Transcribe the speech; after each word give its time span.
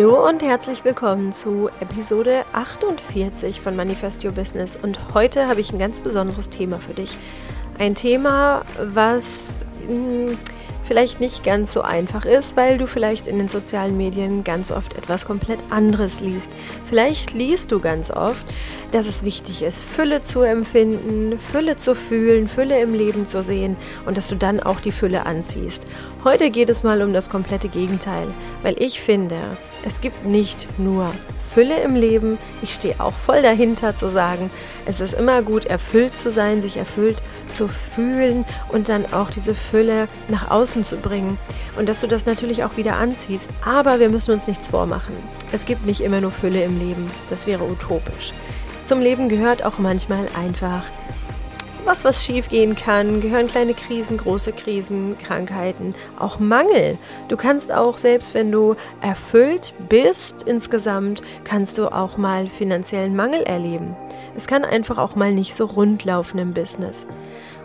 Hallo 0.00 0.26
und 0.26 0.42
herzlich 0.42 0.82
willkommen 0.82 1.34
zu 1.34 1.68
Episode 1.78 2.46
48 2.54 3.60
von 3.60 3.76
Manifest 3.76 4.24
Your 4.24 4.32
Business. 4.32 4.78
Und 4.82 4.98
heute 5.12 5.46
habe 5.46 5.60
ich 5.60 5.74
ein 5.74 5.78
ganz 5.78 6.00
besonderes 6.00 6.48
Thema 6.48 6.78
für 6.78 6.94
dich. 6.94 7.18
Ein 7.78 7.94
Thema, 7.94 8.62
was 8.82 9.66
mh, 9.86 10.30
hm, 10.30 10.38
vielleicht 10.90 11.20
nicht 11.20 11.44
ganz 11.44 11.72
so 11.72 11.82
einfach 11.82 12.24
ist, 12.24 12.56
weil 12.56 12.76
du 12.76 12.88
vielleicht 12.88 13.28
in 13.28 13.38
den 13.38 13.48
sozialen 13.48 13.96
Medien 13.96 14.42
ganz 14.42 14.72
oft 14.72 14.98
etwas 14.98 15.24
komplett 15.24 15.60
anderes 15.70 16.18
liest. 16.18 16.50
Vielleicht 16.86 17.32
liest 17.32 17.70
du 17.70 17.78
ganz 17.78 18.10
oft, 18.10 18.44
dass 18.90 19.06
es 19.06 19.22
wichtig 19.22 19.62
ist, 19.62 19.84
Fülle 19.84 20.22
zu 20.22 20.42
empfinden, 20.42 21.38
Fülle 21.38 21.76
zu 21.76 21.94
fühlen, 21.94 22.48
Fülle 22.48 22.80
im 22.80 22.92
Leben 22.92 23.28
zu 23.28 23.40
sehen 23.40 23.76
und 24.04 24.16
dass 24.16 24.26
du 24.26 24.34
dann 24.34 24.58
auch 24.58 24.80
die 24.80 24.90
Fülle 24.90 25.26
anziehst. 25.26 25.86
Heute 26.24 26.50
geht 26.50 26.68
es 26.68 26.82
mal 26.82 27.02
um 27.02 27.12
das 27.12 27.30
komplette 27.30 27.68
Gegenteil, 27.68 28.26
weil 28.64 28.74
ich 28.82 29.00
finde, 29.00 29.58
es 29.84 30.00
gibt 30.00 30.26
nicht 30.26 30.66
nur 30.76 31.12
Fülle 31.54 31.80
im 31.82 31.94
Leben. 31.94 32.36
Ich 32.62 32.74
stehe 32.74 33.00
auch 33.00 33.14
voll 33.14 33.42
dahinter 33.42 33.96
zu 33.96 34.08
sagen, 34.08 34.50
es 34.86 34.98
ist 34.98 35.14
immer 35.14 35.42
gut, 35.42 35.66
erfüllt 35.66 36.18
zu 36.18 36.32
sein, 36.32 36.60
sich 36.62 36.76
erfüllt 36.76 37.18
zu 37.52 37.68
fühlen 37.68 38.44
und 38.68 38.88
dann 38.88 39.12
auch 39.12 39.30
diese 39.30 39.54
Fülle 39.54 40.08
nach 40.28 40.50
außen 40.50 40.84
zu 40.84 40.96
bringen. 40.96 41.38
Und 41.76 41.88
dass 41.88 42.00
du 42.00 42.06
das 42.06 42.26
natürlich 42.26 42.64
auch 42.64 42.76
wieder 42.76 42.96
anziehst. 42.96 43.50
Aber 43.64 44.00
wir 44.00 44.10
müssen 44.10 44.32
uns 44.32 44.46
nichts 44.46 44.68
vormachen. 44.68 45.14
Es 45.52 45.64
gibt 45.64 45.86
nicht 45.86 46.00
immer 46.00 46.20
nur 46.20 46.30
Fülle 46.30 46.62
im 46.64 46.78
Leben. 46.78 47.10
Das 47.28 47.46
wäre 47.46 47.64
utopisch. 47.64 48.32
Zum 48.84 49.00
Leben 49.00 49.28
gehört 49.28 49.64
auch 49.64 49.78
manchmal 49.78 50.26
einfach 50.36 50.82
was, 51.84 52.04
was 52.04 52.24
schief 52.24 52.48
gehen 52.48 52.76
kann, 52.76 53.20
gehören 53.20 53.46
kleine 53.46 53.74
Krisen, 53.74 54.16
große 54.16 54.52
Krisen, 54.52 55.16
Krankheiten, 55.18 55.94
auch 56.18 56.38
Mangel. 56.38 56.98
Du 57.28 57.36
kannst 57.36 57.72
auch, 57.72 57.98
selbst 57.98 58.34
wenn 58.34 58.52
du 58.52 58.76
erfüllt 59.00 59.74
bist 59.88 60.42
insgesamt, 60.42 61.22
kannst 61.44 61.78
du 61.78 61.88
auch 61.88 62.16
mal 62.16 62.46
finanziellen 62.48 63.16
Mangel 63.16 63.42
erleben. 63.42 63.96
Es 64.36 64.46
kann 64.46 64.64
einfach 64.64 64.98
auch 64.98 65.14
mal 65.14 65.32
nicht 65.32 65.54
so 65.54 65.64
rund 65.64 66.04
laufen 66.04 66.38
im 66.38 66.54
Business. 66.54 67.06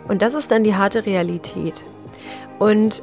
Und 0.08 0.22
das 0.22 0.34
ist 0.34 0.50
dann 0.50 0.64
die 0.64 0.74
harte 0.74 1.06
Realität. 1.06 1.84
Und 2.58 3.02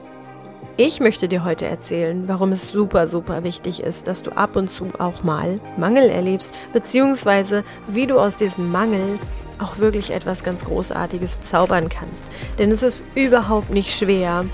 ich 0.75 0.99
möchte 0.99 1.27
dir 1.27 1.43
heute 1.43 1.67
erzählen, 1.67 2.27
warum 2.27 2.51
es 2.51 2.69
super, 2.69 3.07
super 3.07 3.43
wichtig 3.43 3.81
ist, 3.81 4.07
dass 4.07 4.23
du 4.23 4.31
ab 4.31 4.55
und 4.55 4.71
zu 4.71 4.87
auch 4.97 5.21
mal 5.21 5.59
Mangel 5.77 6.09
erlebst, 6.09 6.51
beziehungsweise 6.71 7.63
wie 7.87 8.07
du 8.07 8.19
aus 8.19 8.37
diesem 8.37 8.71
Mangel 8.71 9.19
auch 9.63 9.77
wirklich 9.77 10.11
etwas 10.11 10.43
ganz 10.43 10.65
Großartiges 10.65 11.41
zaubern 11.41 11.89
kannst. 11.89 12.25
Denn 12.59 12.71
es 12.71 12.83
ist 12.83 13.03
überhaupt 13.15 13.69
nicht 13.69 13.95
schwer, 13.95 14.45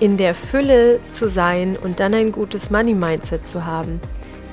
in 0.00 0.16
der 0.16 0.34
Fülle 0.34 1.00
zu 1.10 1.28
sein 1.28 1.76
und 1.80 2.00
dann 2.00 2.14
ein 2.14 2.32
gutes 2.32 2.70
Money-Mindset 2.70 3.46
zu 3.46 3.64
haben. 3.64 4.00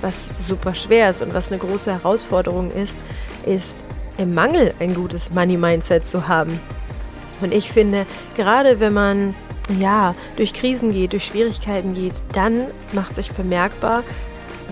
Was 0.02 0.16
super 0.48 0.76
schwer 0.76 1.10
ist 1.10 1.22
und 1.22 1.34
was 1.34 1.52
eine 1.52 1.60
große 1.60 1.92
Herausforderung 1.92 2.72
ist, 2.72 3.04
ist 3.46 3.84
im 4.18 4.34
Mangel 4.34 4.74
ein 4.80 4.94
gutes 4.94 5.32
Money-Mindset 5.32 6.08
zu 6.08 6.28
haben. 6.28 6.60
Und 7.42 7.54
ich 7.54 7.72
finde, 7.72 8.06
gerade 8.36 8.80
wenn 8.80 8.94
man 8.94 9.36
ja 9.80 10.16
durch 10.36 10.54
Krisen 10.54 10.92
geht, 10.92 11.14
durch 11.14 11.26
Schwierigkeiten 11.26 11.94
geht, 11.94 12.14
dann 12.34 12.68
macht 12.94 13.16
sich 13.16 13.32
bemerkbar, 13.32 14.04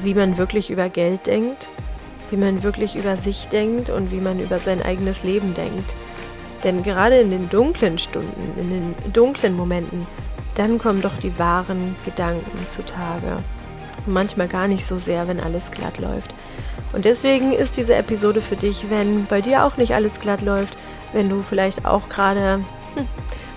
wie 0.04 0.14
man 0.14 0.38
wirklich 0.38 0.70
über 0.70 0.90
Geld 0.90 1.28
denkt 1.28 1.68
wie 2.30 2.38
man 2.38 2.64
wirklich 2.64 2.96
über 2.96 3.18
sich 3.18 3.48
denkt 3.50 3.90
und 3.90 4.12
wie 4.12 4.20
man 4.20 4.40
über 4.40 4.60
sein 4.60 4.82
eigenes 4.82 5.24
Leben 5.24 5.54
denkt. 5.54 5.94
Denn 6.64 6.84
gerade 6.84 7.20
in 7.20 7.32
den 7.32 7.50
dunklen 7.50 7.98
Stunden, 7.98 8.60
in 8.60 8.70
den 8.70 9.14
dunklen 9.14 9.56
Momenten, 9.56 10.06
dann 10.56 10.78
kommen 10.78 11.02
doch 11.02 11.16
die 11.16 11.38
wahren 11.40 11.96
Gedanken 12.04 12.68
zutage. 12.68 13.38
Und 14.06 14.14
manchmal 14.14 14.48
gar 14.48 14.68
nicht 14.68 14.86
so 14.86 15.00
sehr, 15.00 15.28
wenn 15.28 15.40
alles 15.40 15.72
glatt 15.72 16.00
läuft. 16.00 16.34
Und 16.92 17.06
deswegen 17.06 17.54
ist 17.54 17.78
diese 17.78 17.96
Episode 17.96 18.42
für 18.42 18.56
dich, 18.56 18.90
wenn 18.90 19.26
bei 19.26 19.42
dir 19.42 19.64
auch 19.64 19.78
nicht 19.78 19.94
alles 19.94 20.20
glatt 20.20 20.42
läuft, 20.42 20.78
wenn 21.14 21.30
du 21.30 21.42
vielleicht 21.42 21.86
auch 21.86 22.10
gerade 22.10 22.56
hm, 22.96 23.08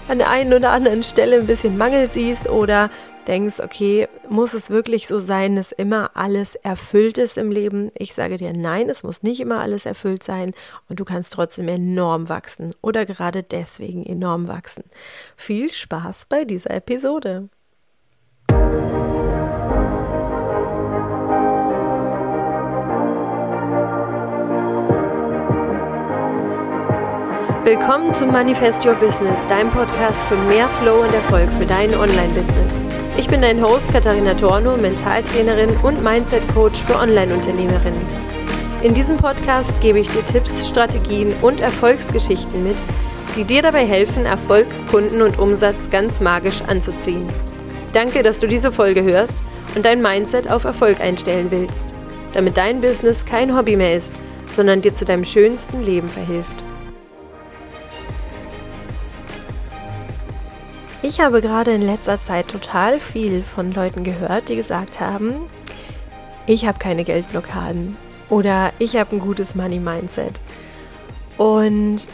an 0.09 0.19
der 0.19 0.31
einen 0.31 0.53
oder 0.53 0.71
anderen 0.71 1.03
Stelle 1.03 1.37
ein 1.37 1.47
bisschen 1.47 1.79
Mangel 1.79 2.09
siehst 2.09 2.49
oder 2.49 2.91
denkst, 3.27 3.61
okay, 3.61 4.09
muss 4.29 4.55
es 4.55 4.71
wirklich 4.71 5.07
so 5.07 5.19
sein, 5.19 5.57
dass 5.57 5.73
immer 5.73 6.11
alles 6.15 6.55
erfüllt 6.57 7.19
ist 7.19 7.39
im 7.39 7.51
Leben? 7.51 7.91
Ich 7.97 8.15
sage 8.15 8.37
dir, 8.37 8.53
nein, 8.53 8.89
es 8.89 9.03
muss 9.03 9.23
nicht 9.23 9.41
immer 9.41 9.61
alles 9.61 9.87
erfüllt 9.87 10.23
sein 10.23 10.53
und 10.89 11.01
du 11.01 11.05
kannst 11.05 11.33
trotzdem 11.33 11.69
enorm 11.69 12.29
wachsen 12.29 12.75
oder 12.81 13.05
gerade 13.07 13.43
deswegen 13.43 14.05
enorm 14.05 14.49
wachsen. 14.49 14.85
Viel 15.37 15.73
Spaß 15.73 16.27
bei 16.29 16.45
dieser 16.45 16.73
Episode. 16.73 17.49
Willkommen 27.65 28.13
zum 28.13 28.33
Manifest 28.33 28.85
Your 28.85 28.97
Business, 28.97 29.47
deinem 29.47 29.71
Podcast 29.71 30.21
für 30.25 30.37
mehr 30.37 30.69
Flow 30.69 31.03
und 31.03 31.15
Erfolg 31.15 31.49
für 31.61 31.65
dein 31.65 31.95
Online-Business. 31.95 33.02
Ich 33.19 33.29
bin 33.29 33.43
dein 33.43 33.63
Host 33.63 33.93
Katharina 33.93 34.33
Torno, 34.33 34.77
Mentaltrainerin 34.79 35.77
und 35.83 36.03
Mindset-Coach 36.03 36.83
für 36.83 36.99
Online-Unternehmerinnen. 36.99 38.01
In 38.83 38.95
diesem 38.95 39.19
Podcast 39.19 39.79
gebe 39.83 39.99
ich 39.99 40.09
dir 40.09 40.25
Tipps, 40.25 40.67
Strategien 40.67 41.33
und 41.43 41.61
Erfolgsgeschichten 41.61 42.65
mit, 42.65 42.77
die 43.37 43.45
dir 43.45 43.61
dabei 43.61 43.87
helfen, 43.87 44.25
Erfolg, 44.25 44.67
Kunden 44.91 45.21
und 45.21 45.39
Umsatz 45.39 45.91
ganz 45.91 46.21
magisch 46.21 46.63
anzuziehen. 46.63 47.29
Danke, 47.93 48.23
dass 48.23 48.39
du 48.39 48.49
diese 48.49 48.73
Folge 48.73 49.03
hörst 49.03 49.43
und 49.75 49.85
dein 49.85 50.01
Mindset 50.01 50.51
auf 50.51 50.65
Erfolg 50.65 51.01
einstellen 51.01 51.51
willst, 51.51 51.95
damit 52.33 52.57
dein 52.57 52.81
Business 52.81 53.27
kein 53.27 53.55
Hobby 53.55 53.77
mehr 53.77 53.95
ist, 53.95 54.15
sondern 54.57 54.81
dir 54.81 54.95
zu 54.95 55.05
deinem 55.05 55.27
schönsten 55.27 55.83
Leben 55.83 56.09
verhilft. 56.09 56.62
Ich 61.05 61.21
habe 61.21 61.41
gerade 61.41 61.73
in 61.73 61.83
letzter 61.83 62.23
Zeit 62.23 62.47
total 62.47 63.01
viel 63.01 63.43
von 63.43 63.73
Leuten 63.73 64.05
gehört, 64.05 64.49
die 64.49 64.55
gesagt 64.55 65.01
haben, 65.01 65.35
ich 66.47 66.65
habe 66.65 66.79
keine 66.79 67.03
Geldblockaden 67.03 67.97
oder 68.31 68.73
ich 68.79 68.97
habe 68.97 69.17
ein 69.17 69.19
gutes 69.19 69.57
Money-Mindset. 69.57 70.41
Und 71.39 72.07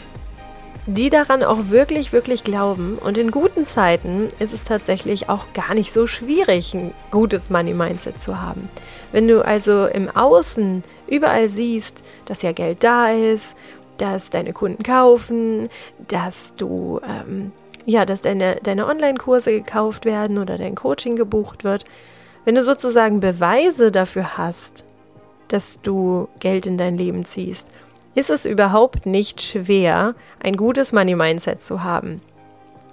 die 0.87 1.10
daran 1.10 1.43
auch 1.43 1.69
wirklich, 1.69 2.12
wirklich 2.12 2.44
glauben. 2.44 2.97
Und 2.97 3.19
in 3.19 3.31
guten 3.31 3.66
Zeiten 3.66 4.28
ist 4.38 4.54
es 4.54 4.65
tatsächlich 4.65 5.28
auch 5.28 5.53
gar 5.53 5.75
nicht 5.75 5.93
so 5.93 6.06
schwierig, 6.06 6.72
ein 6.72 6.94
gutes 7.10 7.50
Money-Mindset 7.50 8.22
zu 8.22 8.41
haben. 8.41 8.70
Wenn 9.12 9.28
du 9.28 9.44
also 9.44 9.84
im 9.84 10.09
Außen 10.09 10.82
überall 11.06 11.50
siehst, 11.50 12.03
dass 12.25 12.41
ja 12.41 12.53
Geld 12.53 12.82
da 12.84 13.10
ist, 13.10 13.55
dass 13.99 14.31
deine 14.31 14.55
Kunden 14.55 14.82
kaufen, 14.82 15.69
dass 16.09 16.55
du 16.56 17.00
ähm, 17.06 17.53
ja, 17.88 18.04
dass 18.04 18.21
deine, 18.21 18.56
deine 18.56 18.87
Online-Kurse 18.87 19.50
gekauft 19.50 20.04
werden 20.04 20.37
oder 20.37 20.59
dein 20.59 20.75
Coaching 20.75 21.16
gebucht 21.16 21.65
wird, 21.65 21.87
wenn 22.44 22.54
du 22.54 22.62
sozusagen 22.62 23.21
Beweise 23.21 23.91
dafür 23.91 24.37
hast, 24.37 24.84
dass 25.49 25.78
du 25.81 26.28
Geld 26.38 26.66
in 26.66 26.76
dein 26.76 26.99
Leben 26.99 27.25
ziehst, 27.25 27.66
ist 28.15 28.28
es 28.28 28.44
überhaupt 28.44 29.06
nicht 29.06 29.41
schwer, 29.41 30.15
ein 30.38 30.59
gutes 30.59 30.93
Money-Mindset 30.93 31.65
zu 31.65 31.82
haben. 31.82 32.21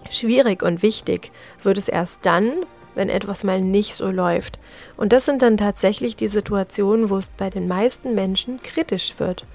Schwierig 0.09 0.63
und 0.63 0.81
wichtig 0.81 1.33
wird 1.62 1.77
es 1.77 1.89
erst 1.89 2.19
dann, 2.22 2.66
wenn 2.94 3.09
etwas 3.09 3.44
mal 3.44 3.59
nicht 3.59 3.95
so 3.95 4.09
läuft. 4.09 4.59
Und 4.95 5.12
das 5.12 5.25
sind 5.25 5.41
dann 5.41 5.57
tatsächlich 5.57 6.16
die 6.16 6.29
Situationen, 6.29 7.09
wo 7.09 7.17
es 7.17 7.27
bei 7.27 7.50
den 7.50 7.67
meisten 7.67 8.16
Menschen 8.16 8.62
kritisch 8.63 9.16
wird. 9.17 9.45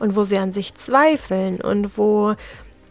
Und 0.00 0.16
wo 0.16 0.24
sie 0.24 0.38
an 0.38 0.52
sich 0.52 0.74
zweifeln 0.74 1.60
und 1.60 1.96
wo 1.96 2.34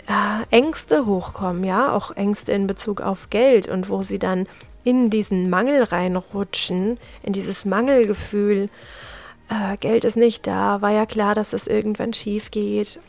äh, 0.07 0.55
Ängste 0.55 1.05
hochkommen, 1.05 1.63
ja, 1.63 1.91
auch 1.91 2.11
Ängste 2.15 2.51
in 2.51 2.67
Bezug 2.67 3.01
auf 3.01 3.29
Geld 3.29 3.67
und 3.67 3.89
wo 3.89 4.03
sie 4.03 4.19
dann 4.19 4.47
in 4.83 5.09
diesen 5.09 5.49
Mangel 5.49 5.83
reinrutschen, 5.83 6.99
in 7.23 7.33
dieses 7.33 7.65
Mangelgefühl. 7.65 8.69
Äh, 9.49 9.77
Geld 9.77 10.05
ist 10.05 10.17
nicht 10.17 10.45
da, 10.47 10.81
war 10.81 10.91
ja 10.91 11.05
klar, 11.05 11.35
dass 11.35 11.49
das 11.49 11.67
irgendwann 11.67 12.13
schief 12.13 12.51
geht. 12.51 12.99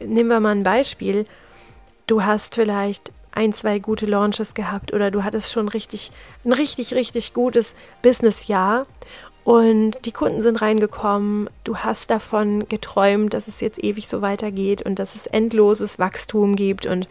Nehmen 0.00 0.28
wir 0.28 0.40
mal 0.40 0.54
ein 0.54 0.62
Beispiel. 0.62 1.26
Du 2.06 2.22
hast 2.22 2.54
vielleicht 2.54 3.12
ein, 3.32 3.54
zwei 3.54 3.78
gute 3.78 4.04
Launches 4.04 4.54
gehabt 4.54 4.92
oder 4.92 5.10
du 5.10 5.24
hattest 5.24 5.50
schon 5.52 5.68
richtig, 5.68 6.12
ein 6.44 6.52
richtig, 6.52 6.92
richtig 6.92 7.32
gutes 7.32 7.74
Businessjahr 8.02 8.86
und 9.44 10.04
die 10.04 10.12
Kunden 10.12 10.40
sind 10.40 10.62
reingekommen. 10.62 11.50
Du 11.64 11.78
hast 11.78 12.10
davon 12.10 12.68
geträumt, 12.68 13.34
dass 13.34 13.48
es 13.48 13.60
jetzt 13.60 13.82
ewig 13.82 14.08
so 14.08 14.22
weitergeht 14.22 14.82
und 14.82 14.98
dass 14.98 15.14
es 15.14 15.26
endloses 15.26 15.98
Wachstum 15.98 16.54
gibt 16.54 16.86
und 16.86 17.08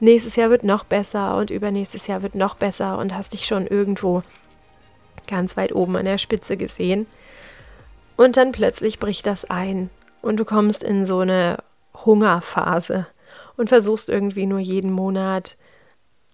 nächstes 0.00 0.36
Jahr 0.36 0.50
wird 0.50 0.64
noch 0.64 0.84
besser 0.84 1.36
und 1.36 1.50
übernächstes 1.50 2.06
Jahr 2.06 2.22
wird 2.22 2.34
noch 2.34 2.56
besser 2.56 2.98
und 2.98 3.14
hast 3.14 3.32
dich 3.32 3.46
schon 3.46 3.66
irgendwo 3.66 4.22
ganz 5.26 5.56
weit 5.56 5.74
oben 5.74 5.96
an 5.96 6.04
der 6.04 6.18
Spitze 6.18 6.56
gesehen. 6.56 7.06
Und 8.16 8.36
dann 8.36 8.52
plötzlich 8.52 8.98
bricht 8.98 9.26
das 9.26 9.46
ein 9.46 9.88
und 10.20 10.36
du 10.36 10.44
kommst 10.44 10.82
in 10.82 11.06
so 11.06 11.20
eine 11.20 11.58
Hungerphase 12.04 13.06
und 13.56 13.70
versuchst 13.70 14.10
irgendwie 14.10 14.44
nur 14.44 14.58
jeden 14.58 14.90
Monat 14.90 15.56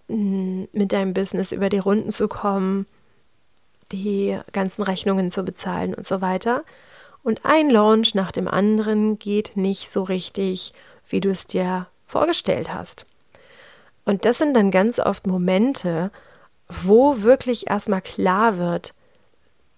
mm, 0.09 0.65
mit 0.73 0.93
deinem 0.93 1.15
Business 1.15 1.53
über 1.53 1.69
die 1.69 1.79
Runden 1.79 2.11
zu 2.11 2.27
kommen 2.27 2.87
die 3.93 4.39
ganzen 4.53 4.83
Rechnungen 4.83 5.31
zu 5.31 5.43
bezahlen 5.43 5.95
und 5.95 6.07
so 6.07 6.21
weiter. 6.21 6.65
Und 7.23 7.45
ein 7.45 7.71
Launch 7.71 8.15
nach 8.15 8.33
dem 8.33 8.49
anderen 8.49 9.19
geht 9.19 9.57
nicht 9.57 9.91
so 9.91 10.03
richtig, 10.03 10.73
wie 11.09 11.21
du 11.21 11.31
es 11.31 11.47
dir 11.47 11.87
vorgestellt 12.07 12.73
hast. 12.73 13.07
Und 14.05 14.25
das 14.25 14.39
sind 14.39 14.55
dann 14.55 14.71
ganz 14.71 14.99
oft 14.99 15.27
Momente, 15.27 16.11
wo 16.69 17.23
wirklich 17.23 17.69
erstmal 17.69 18.03
klar 18.03 18.59
wird, 18.59 18.95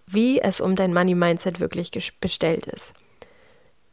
wie 0.06 0.40
es 0.40 0.60
um 0.60 0.76
dein 0.76 0.92
Money 0.92 1.14
Mindset 1.14 1.60
wirklich 1.60 1.90
bestellt 2.20 2.66
ist. 2.66 2.94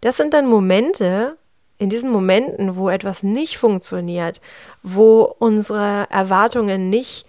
Das 0.02 0.18
sind 0.18 0.34
dann 0.34 0.48
Momente, 0.48 1.38
in 1.80 1.90
diesen 1.90 2.12
Momenten, 2.12 2.76
wo 2.76 2.90
etwas 2.90 3.24
nicht 3.24 3.58
funktioniert, 3.58 4.42
wo 4.82 5.36
unsere 5.40 6.08
Erwartungen 6.10 6.90
nicht 6.90 7.27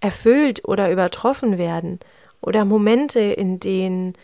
erfüllt 0.00 0.66
oder 0.66 0.90
übertroffen 0.90 1.58
werden, 1.58 2.00
oder 2.40 2.64
Momente, 2.64 3.20
in 3.20 3.58
denen 3.58 4.14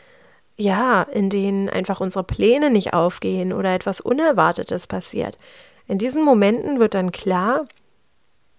ja, 0.57 1.03
in 1.03 1.31
denen 1.31 1.69
einfach 1.69 2.01
unsere 2.01 2.25
Pläne 2.25 2.71
nicht 2.71 2.93
aufgehen 2.93 3.53
oder 3.53 3.75
etwas 3.75 4.01
Unerwartetes 4.01 4.87
passiert. 4.87 5.39
In 5.89 5.99
diesen 5.99 6.25
Momenten 6.25 6.79
wird 6.79 6.95
dann 6.95 7.13
klar, 7.13 7.67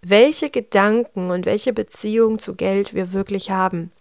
welche 0.02 0.50
Gedanken 0.50 1.32
und 1.32 1.46
welche 1.46 1.74
Beziehung 1.74 2.40
zu 2.40 2.56
Geld 2.56 2.94
wir 2.94 3.14
wirklich 3.14 3.50
haben. 3.50 3.92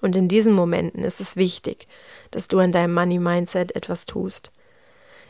Und 0.00 0.14
in 0.14 0.28
diesen 0.28 0.54
Momenten 0.54 1.02
ist 1.02 1.20
es 1.20 1.36
wichtig, 1.36 1.88
dass 2.30 2.46
du 2.46 2.58
an 2.60 2.72
deinem 2.72 2.94
Money 2.94 3.18
Mindset 3.18 3.74
etwas 3.74 4.06
tust. 4.06 4.52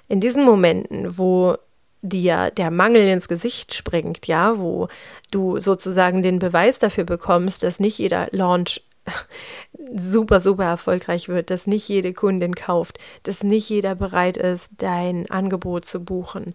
In 0.08 0.20
diesen 0.20 0.44
Momenten, 0.44 1.16
wo 1.18 1.56
dir 2.02 2.50
der 2.50 2.70
Mangel 2.70 3.02
ins 3.08 3.28
Gesicht 3.28 3.74
springt, 3.74 4.26
ja, 4.26 4.58
wo 4.58 4.88
du 5.30 5.58
sozusagen 5.58 6.22
den 6.22 6.38
Beweis 6.38 6.78
dafür 6.78 7.04
bekommst, 7.04 7.62
dass 7.62 7.80
nicht 7.80 7.98
jeder 7.98 8.28
Launch 8.30 8.82
super, 9.96 10.40
super 10.40 10.64
erfolgreich 10.64 11.28
wird, 11.28 11.50
dass 11.50 11.66
nicht 11.66 11.88
jede 11.88 12.12
Kundin 12.12 12.54
kauft, 12.54 12.98
dass 13.22 13.42
nicht 13.42 13.68
jeder 13.68 13.94
bereit 13.94 14.36
ist, 14.36 14.70
dein 14.78 15.30
Angebot 15.30 15.84
zu 15.84 16.04
buchen, 16.04 16.54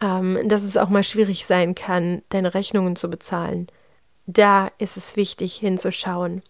ähm, 0.00 0.38
dass 0.44 0.62
es 0.62 0.76
auch 0.76 0.88
mal 0.88 1.02
schwierig 1.02 1.46
sein 1.46 1.74
kann, 1.74 2.22
deine 2.28 2.54
Rechnungen 2.54 2.96
zu 2.96 3.08
bezahlen. 3.08 3.68
Da 4.26 4.70
ist 4.78 4.96
es 4.96 5.16
wichtig 5.16 5.54
hinzuschauen. 5.54 6.42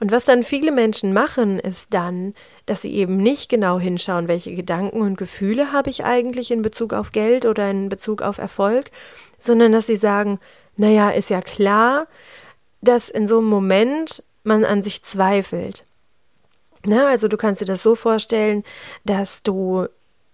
Und 0.00 0.10
was 0.10 0.24
dann 0.24 0.42
viele 0.42 0.72
Menschen 0.72 1.12
machen, 1.12 1.58
ist 1.58 1.92
dann, 1.92 2.34
dass 2.70 2.82
sie 2.82 2.94
eben 2.94 3.16
nicht 3.16 3.48
genau 3.48 3.80
hinschauen, 3.80 4.28
welche 4.28 4.54
Gedanken 4.54 5.00
und 5.00 5.16
Gefühle 5.16 5.72
habe 5.72 5.90
ich 5.90 6.04
eigentlich 6.04 6.52
in 6.52 6.62
Bezug 6.62 6.92
auf 6.92 7.10
Geld 7.10 7.44
oder 7.44 7.68
in 7.68 7.88
Bezug 7.88 8.22
auf 8.22 8.38
Erfolg, 8.38 8.92
sondern 9.40 9.72
dass 9.72 9.88
sie 9.88 9.96
sagen, 9.96 10.38
naja, 10.76 11.10
ist 11.10 11.30
ja 11.30 11.40
klar, 11.40 12.06
dass 12.80 13.08
in 13.08 13.26
so 13.26 13.38
einem 13.38 13.48
Moment 13.48 14.22
man 14.44 14.64
an 14.64 14.84
sich 14.84 15.02
zweifelt. 15.02 15.84
Na, 16.84 17.08
also 17.08 17.26
du 17.26 17.36
kannst 17.36 17.60
dir 17.60 17.64
das 17.64 17.82
so 17.82 17.96
vorstellen, 17.96 18.62
dass 19.04 19.42
du 19.42 19.88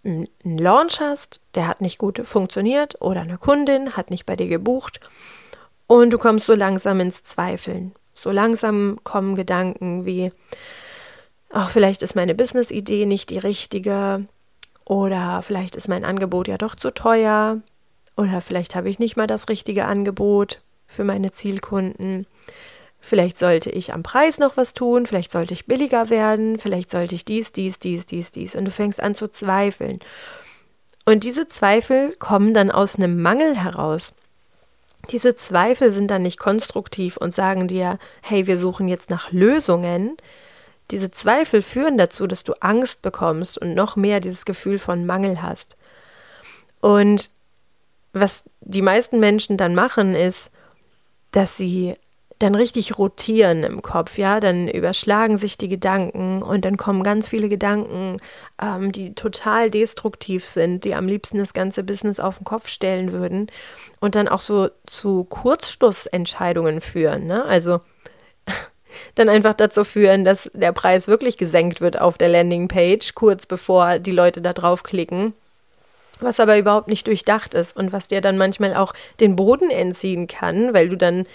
einen 0.05 0.29
Launch 0.45 1.01
hast, 1.01 1.41
der 1.55 1.67
hat 1.69 1.81
nicht 1.81 1.97
gut 1.97 2.21
funktioniert 2.27 3.01
oder 3.01 3.23
eine 3.23 3.39
Kundin 3.39 3.97
hat 3.97 4.11
nicht 4.11 4.27
bei 4.27 4.37
dir 4.37 4.49
gebucht 4.49 5.01
und 5.87 6.11
du 6.11 6.19
kommst 6.19 6.45
so 6.45 6.55
langsam 6.55 7.01
ins 7.01 7.25
Zweifeln. 7.25 7.95
So 8.13 8.31
langsam 8.31 8.99
kommen 9.05 9.37
Gedanken 9.37 10.05
wie, 10.05 10.33
ach, 11.51 11.71
vielleicht 11.71 12.03
ist 12.03 12.17
meine 12.17 12.35
Business-Idee 12.35 13.07
nicht 13.07 13.31
die 13.31 13.39
richtige 13.39 14.27
oder 14.85 15.43
vielleicht 15.43 15.77
ist 15.77 15.89
mein 15.89 16.05
Angebot 16.05 16.49
ja 16.49 16.59
doch 16.59 16.75
zu 16.75 16.93
teuer 16.93 17.61
oder 18.17 18.41
vielleicht 18.41 18.75
habe 18.75 18.89
ich 18.89 18.99
nicht 18.99 19.17
mal 19.17 19.27
das 19.27 19.49
richtige 19.49 19.85
Angebot 19.85 20.61
für 20.87 21.05
meine 21.05 21.33
Zielkunden. 21.33 22.27
Vielleicht 22.99 23.39
sollte 23.39 23.71
ich 23.71 23.93
am 23.93 24.03
Preis 24.03 24.39
noch 24.39 24.57
was 24.57 24.75
tun, 24.75 25.07
vielleicht 25.07 25.31
sollte 25.31 25.55
ich 25.55 25.67
billiger 25.67 26.11
werden, 26.11 26.59
vielleicht 26.59 26.91
sollte 26.91 27.15
ich 27.15 27.25
dies, 27.25 27.53
dies, 27.53 27.79
dies, 27.79 28.07
dies, 28.07 28.33
dies. 28.33 28.55
Und 28.57 28.65
du 28.65 28.71
fängst 28.71 29.01
an 29.01 29.15
zu 29.15 29.29
zweifeln. 29.29 30.01
Und 31.05 31.23
diese 31.23 31.47
Zweifel 31.47 32.17
kommen 32.19 32.53
dann 32.53 32.71
aus 32.71 32.97
einem 32.97 33.23
Mangel 33.23 33.57
heraus. 33.57 34.13
Diese 35.11 35.37
Zweifel 35.37 35.93
sind 35.93 36.11
dann 36.11 36.23
nicht 36.23 36.39
konstruktiv 36.39 37.17
und 37.17 37.33
sagen 37.33 37.69
dir, 37.69 37.99
hey, 38.23 38.49
wir 38.49 38.59
suchen 38.59 38.89
jetzt 38.89 39.09
nach 39.09 39.31
Lösungen. 39.31 40.17
Diese 40.91 41.11
Zweifel 41.11 41.63
führen 41.63 41.99
dazu, 41.99 42.27
dass 42.27 42.45
du 42.45 42.53
Angst 42.61 43.03
bekommst 43.03 43.59
und 43.59 43.75
noch 43.75 43.97
mehr 43.97 44.21
dieses 44.21 44.45
Gefühl 44.45 44.79
von 44.79 45.07
Mangel 45.07 45.43
hast. 45.43 45.77
Und 46.81 47.31
was 48.13 48.45
die 48.61 48.83
meisten 48.83 49.21
Menschen 49.21 49.57
dann 49.57 49.75
machen, 49.75 50.15
ist, 50.15 50.51
dass 51.33 51.57
sie 51.57 51.95
dann 52.39 52.55
richtig 52.55 52.99
rotieren 52.99 53.65
im 53.65 53.81
Kopf, 53.81 54.19
ja, 54.19 54.41
dann 54.41 54.69
überschlagen 54.69 55.39
sich 55.39 55.57
die 55.57 55.69
Gedanken 55.69 56.43
und 56.43 56.67
dann 56.67 56.77
kommen 56.77 57.03
ganz 57.03 57.29
viele 57.29 57.49
Gedanken, 57.49 58.19
ähm, 58.61 58.93
die 58.93 59.15
total 59.15 59.71
destruktiv 59.71 60.45
sind, 60.45 60.85
die 60.85 60.95
am 60.95 61.09
liebsten 61.09 61.39
das 61.39 61.55
ganze 61.55 61.83
Business 61.83 62.21
auf 62.21 62.39
den 62.39 62.45
Kopf 62.45 62.69
stellen 62.69 63.13
würden 63.13 63.47
und 64.01 64.15
dann 64.15 64.29
auch 64.29 64.41
so 64.41 64.69
zu 64.87 65.25
Kurzschlussentscheidungen 65.25 66.83
führen, 66.83 67.27
ne? 67.27 67.45
Also 67.45 67.81
dann 69.15 69.29
einfach 69.29 69.55
dazu 69.55 69.85
führen, 69.85 70.25
dass 70.25 70.51
der 70.55 70.73
Preis 70.73 71.09
wirklich 71.09 71.37
gesenkt 71.39 71.81
wird 71.81 72.01
auf 72.01 72.19
der 72.19 72.29
Landingpage, 72.29 73.15
kurz 73.15 73.47
bevor 73.47 73.99
die 73.99 74.13
Leute 74.13 74.43
da 74.43 74.53
draufklicken. 74.53 75.33
Was 76.21 76.41
aber 76.41 76.59
überhaupt 76.59 76.89
nicht 76.89 77.07
durchdacht 77.07 77.55
ist 77.55 77.77
und 77.77 77.93
was 77.93 78.09
dir 78.09 78.21
dann 78.21 78.39
manchmal 78.39 78.75
auch 78.75 78.95
den 79.21 79.37
Boden 79.37 79.71
entziehen 79.71 80.27
kann, 80.27 80.73
weil 80.73 80.89
du 80.89 80.97
dann 80.97 81.27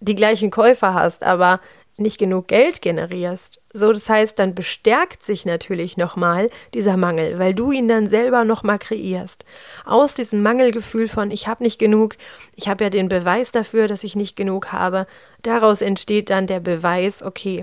die 0.00 0.14
gleichen 0.14 0.50
Käufer 0.50 0.94
hast, 0.94 1.22
aber 1.22 1.60
nicht 1.96 2.18
genug 2.18 2.48
Geld 2.48 2.82
generierst. 2.82 3.62
So, 3.72 3.92
das 3.92 4.08
heißt, 4.08 4.38
dann 4.38 4.54
bestärkt 4.54 5.22
sich 5.22 5.46
natürlich 5.46 5.96
nochmal 5.96 6.50
dieser 6.72 6.96
Mangel, 6.96 7.38
weil 7.38 7.54
du 7.54 7.70
ihn 7.72 7.88
dann 7.88 8.08
selber 8.08 8.44
nochmal 8.44 8.78
kreierst. 8.78 9.44
Aus 9.84 10.14
diesem 10.14 10.42
Mangelgefühl 10.42 11.08
von 11.08 11.30
ich 11.30 11.46
habe 11.46 11.62
nicht 11.62 11.78
genug, 11.78 12.16
ich 12.56 12.68
habe 12.68 12.84
ja 12.84 12.90
den 12.90 13.08
Beweis 13.08 13.52
dafür, 13.52 13.86
dass 13.86 14.04
ich 14.04 14.16
nicht 14.16 14.36
genug 14.36 14.72
habe, 14.72 15.06
daraus 15.42 15.80
entsteht 15.82 16.30
dann 16.30 16.46
der 16.46 16.60
Beweis, 16.60 17.22
okay, 17.22 17.62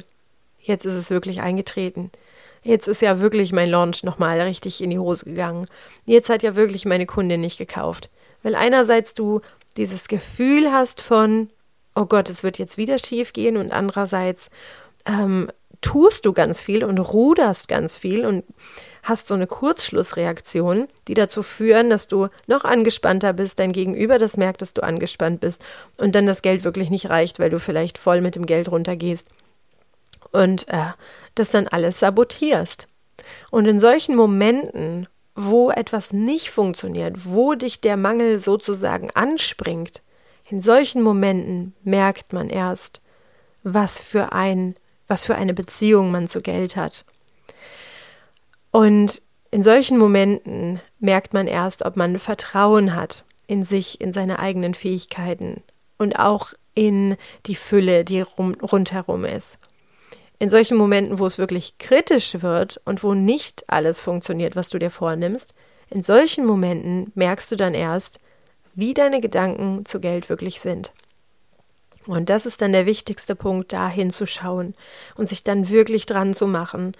jetzt 0.59 0.85
ist 0.85 0.95
es 0.95 1.09
wirklich 1.09 1.41
eingetreten. 1.41 2.11
Jetzt 2.63 2.87
ist 2.87 3.01
ja 3.01 3.19
wirklich 3.19 3.51
mein 3.51 3.69
Launch 3.69 4.03
nochmal 4.03 4.39
richtig 4.39 4.81
in 4.81 4.91
die 4.91 4.99
Hose 4.99 5.25
gegangen. 5.25 5.65
Jetzt 6.05 6.29
hat 6.29 6.43
ja 6.43 6.55
wirklich 6.55 6.85
meine 6.85 7.07
Kundin 7.07 7.41
nicht 7.41 7.57
gekauft. 7.57 8.09
Weil 8.43 8.55
einerseits 8.55 9.13
du 9.13 9.41
dieses 9.77 10.07
Gefühl 10.07 10.71
hast 10.71 11.01
von, 11.01 11.49
oh 11.95 12.05
Gott, 12.05 12.29
es 12.29 12.43
wird 12.43 12.57
jetzt 12.57 12.77
wieder 12.77 12.97
schief 12.99 13.33
gehen 13.33 13.57
und 13.57 13.71
andererseits 13.71 14.49
ähm, 15.05 15.49
tust 15.81 16.25
du 16.25 16.33
ganz 16.33 16.61
viel 16.61 16.83
und 16.83 16.99
ruderst 16.99 17.67
ganz 17.67 17.97
viel 17.97 18.25
und 18.25 18.45
hast 19.03 19.27
so 19.27 19.33
eine 19.33 19.47
Kurzschlussreaktion, 19.47 20.87
die 21.07 21.15
dazu 21.15 21.41
führen, 21.41 21.89
dass 21.89 22.07
du 22.07 22.27
noch 22.45 22.65
angespannter 22.65 23.33
bist, 23.33 23.59
dein 23.59 23.71
Gegenüber 23.71 24.19
das 24.19 24.37
merkt, 24.37 24.61
dass 24.61 24.73
du 24.73 24.83
angespannt 24.83 25.39
bist 25.39 25.63
und 25.97 26.13
dann 26.13 26.27
das 26.27 26.43
Geld 26.43 26.63
wirklich 26.63 26.91
nicht 26.91 27.09
reicht, 27.09 27.39
weil 27.39 27.49
du 27.49 27.59
vielleicht 27.59 27.97
voll 27.97 28.21
mit 28.21 28.35
dem 28.35 28.45
Geld 28.45 28.69
runtergehst 28.69 29.27
und 30.31 30.67
äh, 30.69 30.91
das 31.35 31.49
dann 31.49 31.67
alles 31.67 31.99
sabotierst. 31.99 32.87
Und 33.49 33.65
in 33.65 33.79
solchen 33.79 34.15
Momenten, 34.15 35.07
wo 35.35 35.71
etwas 35.71 36.13
nicht 36.13 36.51
funktioniert, 36.51 37.25
wo 37.25 37.55
dich 37.55 37.81
der 37.81 37.97
Mangel 37.97 38.37
sozusagen 38.37 39.09
anspringt, 39.11 40.01
in 40.51 40.59
solchen 40.59 41.01
Momenten 41.01 41.73
merkt 41.83 42.33
man 42.33 42.49
erst, 42.49 43.01
was 43.63 44.01
für 44.01 44.33
ein, 44.33 44.73
was 45.07 45.25
für 45.25 45.35
eine 45.35 45.53
Beziehung 45.53 46.11
man 46.11 46.27
zu 46.27 46.41
Geld 46.41 46.75
hat. 46.75 47.05
Und 48.69 49.21
in 49.49 49.63
solchen 49.63 49.97
Momenten 49.97 50.81
merkt 50.99 51.33
man 51.33 51.47
erst, 51.47 51.85
ob 51.85 51.95
man 51.95 52.19
Vertrauen 52.19 52.95
hat 52.95 53.23
in 53.47 53.63
sich, 53.63 54.01
in 54.01 54.11
seine 54.11 54.39
eigenen 54.39 54.73
Fähigkeiten 54.73 55.63
und 55.97 56.19
auch 56.19 56.51
in 56.73 57.15
die 57.45 57.55
Fülle, 57.55 58.03
die 58.03 58.21
rum, 58.21 58.53
rundherum 58.61 59.23
ist. 59.23 59.57
In 60.37 60.49
solchen 60.49 60.75
Momenten, 60.75 61.19
wo 61.19 61.27
es 61.27 61.37
wirklich 61.37 61.77
kritisch 61.77 62.41
wird 62.41 62.81
und 62.83 63.03
wo 63.03 63.13
nicht 63.13 63.69
alles 63.69 64.01
funktioniert, 64.01 64.57
was 64.57 64.67
du 64.67 64.79
dir 64.79 64.91
vornimmst, 64.91 65.53
in 65.89 66.03
solchen 66.03 66.45
Momenten 66.45 67.11
merkst 67.15 67.51
du 67.51 67.55
dann 67.55 67.73
erst, 67.73 68.19
wie 68.75 68.93
deine 68.93 69.21
Gedanken 69.21 69.85
zu 69.85 69.99
Geld 69.99 70.29
wirklich 70.29 70.61
sind. 70.61 70.91
Und 72.07 72.29
das 72.29 72.45
ist 72.45 72.61
dann 72.61 72.71
der 72.71 72.85
wichtigste 72.85 73.35
Punkt, 73.35 73.73
da 73.73 73.87
hinzuschauen 73.87 74.73
und 75.15 75.29
sich 75.29 75.43
dann 75.43 75.69
wirklich 75.69 76.05
dran 76.05 76.33
zu 76.33 76.47
machen 76.47 76.93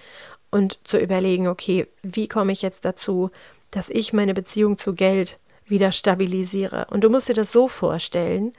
und 0.51 0.79
zu 0.83 0.97
überlegen, 0.97 1.47
okay, 1.47 1.87
wie 2.03 2.27
komme 2.27 2.51
ich 2.51 2.61
jetzt 2.61 2.85
dazu, 2.85 3.31
dass 3.71 3.89
ich 3.89 4.13
meine 4.13 4.33
Beziehung 4.33 4.77
zu 4.77 4.93
Geld 4.93 5.39
wieder 5.65 5.91
stabilisiere. 5.91 6.87
Und 6.91 7.03
du 7.03 7.09
musst 7.09 7.29
dir 7.29 7.33
das 7.33 7.51
so 7.51 7.67
vorstellen, 7.67 8.53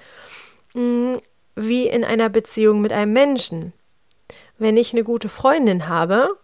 hm, 0.72 1.18
wie 1.54 1.86
in 1.86 2.02
einer 2.02 2.30
Beziehung 2.30 2.80
mit 2.80 2.92
einem 2.92 3.12
Menschen. 3.12 3.72
Wenn 4.58 4.76
ich 4.76 4.92
eine 4.92 5.04
gute 5.04 5.28
Freundin 5.28 5.88
habe 5.88 6.36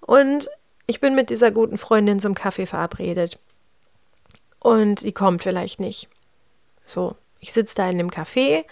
und 0.00 0.48
ich 0.86 1.00
bin 1.00 1.14
mit 1.14 1.30
dieser 1.30 1.50
guten 1.50 1.78
Freundin 1.78 2.20
zum 2.20 2.34
Kaffee 2.34 2.66
verabredet 2.66 3.38
und 4.60 5.02
die 5.02 5.12
kommt 5.12 5.42
vielleicht 5.42 5.80
nicht. 5.80 6.08
So, 6.84 7.16
ich 7.40 7.52
sitze 7.52 7.74
da 7.74 7.90
in 7.90 7.98
dem 7.98 8.10
Café 8.10 8.64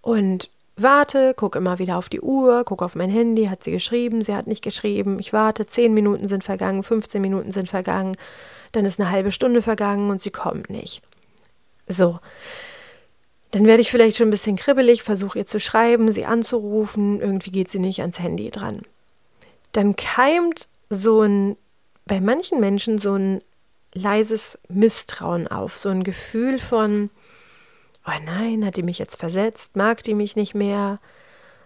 und 0.00 0.50
warte, 0.76 1.34
gucke 1.34 1.58
immer 1.58 1.78
wieder 1.78 1.98
auf 1.98 2.08
die 2.08 2.20
Uhr, 2.20 2.64
gucke 2.64 2.84
auf 2.84 2.94
mein 2.94 3.10
Handy, 3.10 3.46
hat 3.46 3.64
sie 3.64 3.72
geschrieben, 3.72 4.22
sie 4.22 4.34
hat 4.34 4.46
nicht 4.46 4.62
geschrieben, 4.62 5.18
ich 5.18 5.32
warte, 5.32 5.66
zehn 5.66 5.92
Minuten 5.92 6.28
sind 6.28 6.44
vergangen, 6.44 6.82
15 6.82 7.20
Minuten 7.20 7.52
sind 7.52 7.68
vergangen, 7.68 8.16
dann 8.72 8.84
ist 8.84 9.00
eine 9.00 9.10
halbe 9.10 9.32
Stunde 9.32 9.62
vergangen 9.62 10.10
und 10.10 10.22
sie 10.22 10.30
kommt 10.30 10.70
nicht. 10.70 11.02
So. 11.86 12.18
Dann 13.50 13.66
werde 13.66 13.80
ich 13.80 13.90
vielleicht 13.90 14.18
schon 14.18 14.28
ein 14.28 14.32
bisschen 14.32 14.56
kribbelig, 14.56 15.02
versuche 15.02 15.38
ihr 15.38 15.46
zu 15.46 15.58
schreiben, 15.58 16.12
sie 16.12 16.26
anzurufen, 16.26 17.20
irgendwie 17.20 17.50
geht 17.50 17.70
sie 17.70 17.78
nicht 17.78 18.00
ans 18.00 18.20
Handy 18.20 18.50
dran. 18.50 18.82
Dann 19.72 19.96
keimt 19.96 20.68
so 20.90 21.22
ein, 21.22 21.56
bei 22.04 22.20
manchen 22.20 22.60
Menschen 22.60 22.98
so 22.98 23.14
ein 23.14 23.42
leises 23.94 24.58
Misstrauen 24.68 25.48
auf, 25.48 25.78
so 25.78 25.88
ein 25.88 26.04
Gefühl 26.04 26.58
von, 26.58 27.10
oh 28.06 28.24
nein, 28.24 28.64
hat 28.64 28.76
die 28.76 28.82
mich 28.82 28.98
jetzt 28.98 29.16
versetzt, 29.16 29.76
mag 29.76 30.02
die 30.02 30.14
mich 30.14 30.36
nicht 30.36 30.54
mehr, 30.54 30.98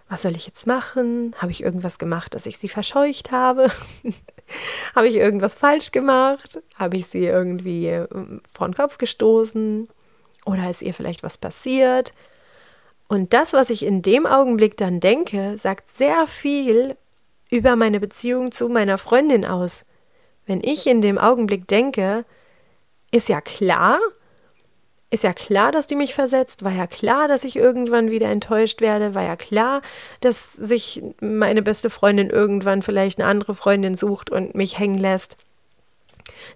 was 0.09 0.21
soll 0.21 0.35
ich 0.35 0.45
jetzt 0.45 0.67
machen? 0.67 1.33
Habe 1.37 1.51
ich 1.51 1.63
irgendwas 1.63 1.97
gemacht, 1.97 2.33
dass 2.35 2.45
ich 2.45 2.57
sie 2.57 2.69
verscheucht 2.69 3.31
habe? 3.31 3.71
habe 4.95 5.07
ich 5.07 5.15
irgendwas 5.15 5.55
falsch 5.55 5.91
gemacht? 5.91 6.61
Habe 6.75 6.97
ich 6.97 7.07
sie 7.07 7.25
irgendwie 7.25 7.87
ähm, 7.87 8.41
vor 8.51 8.67
den 8.67 8.75
Kopf 8.75 8.97
gestoßen? 8.97 9.87
Oder 10.45 10.69
ist 10.69 10.81
ihr 10.81 10.93
vielleicht 10.93 11.23
was 11.23 11.37
passiert? 11.37 12.13
Und 13.07 13.33
das, 13.33 13.53
was 13.53 13.69
ich 13.69 13.83
in 13.83 14.01
dem 14.01 14.25
Augenblick 14.25 14.77
dann 14.77 14.99
denke, 14.99 15.57
sagt 15.57 15.89
sehr 15.91 16.27
viel 16.27 16.95
über 17.49 17.75
meine 17.75 17.99
Beziehung 17.99 18.51
zu 18.51 18.69
meiner 18.69 18.97
Freundin 18.97 19.45
aus. 19.45 19.85
Wenn 20.45 20.61
ich 20.63 20.87
in 20.87 21.01
dem 21.01 21.17
Augenblick 21.17 21.67
denke, 21.67 22.25
ist 23.11 23.29
ja 23.29 23.41
klar, 23.41 23.99
ist 25.13 25.23
ja 25.23 25.33
klar, 25.33 25.71
dass 25.71 25.85
die 25.85 25.95
mich 25.95 26.15
versetzt, 26.15 26.63
war 26.63 26.71
ja 26.71 26.87
klar, 26.87 27.27
dass 27.27 27.43
ich 27.43 27.55
irgendwann 27.55 28.09
wieder 28.09 28.29
enttäuscht 28.29 28.81
werde, 28.81 29.13
war 29.13 29.23
ja 29.23 29.35
klar, 29.35 29.83
dass 30.21 30.53
sich 30.53 31.03
meine 31.21 31.61
beste 31.61 31.91
Freundin 31.91 32.31
irgendwann 32.31 32.81
vielleicht 32.81 33.19
eine 33.19 33.29
andere 33.29 33.53
Freundin 33.53 33.95
sucht 33.95 34.31
und 34.31 34.55
mich 34.55 34.79
hängen 34.79 34.97
lässt. 34.97 35.37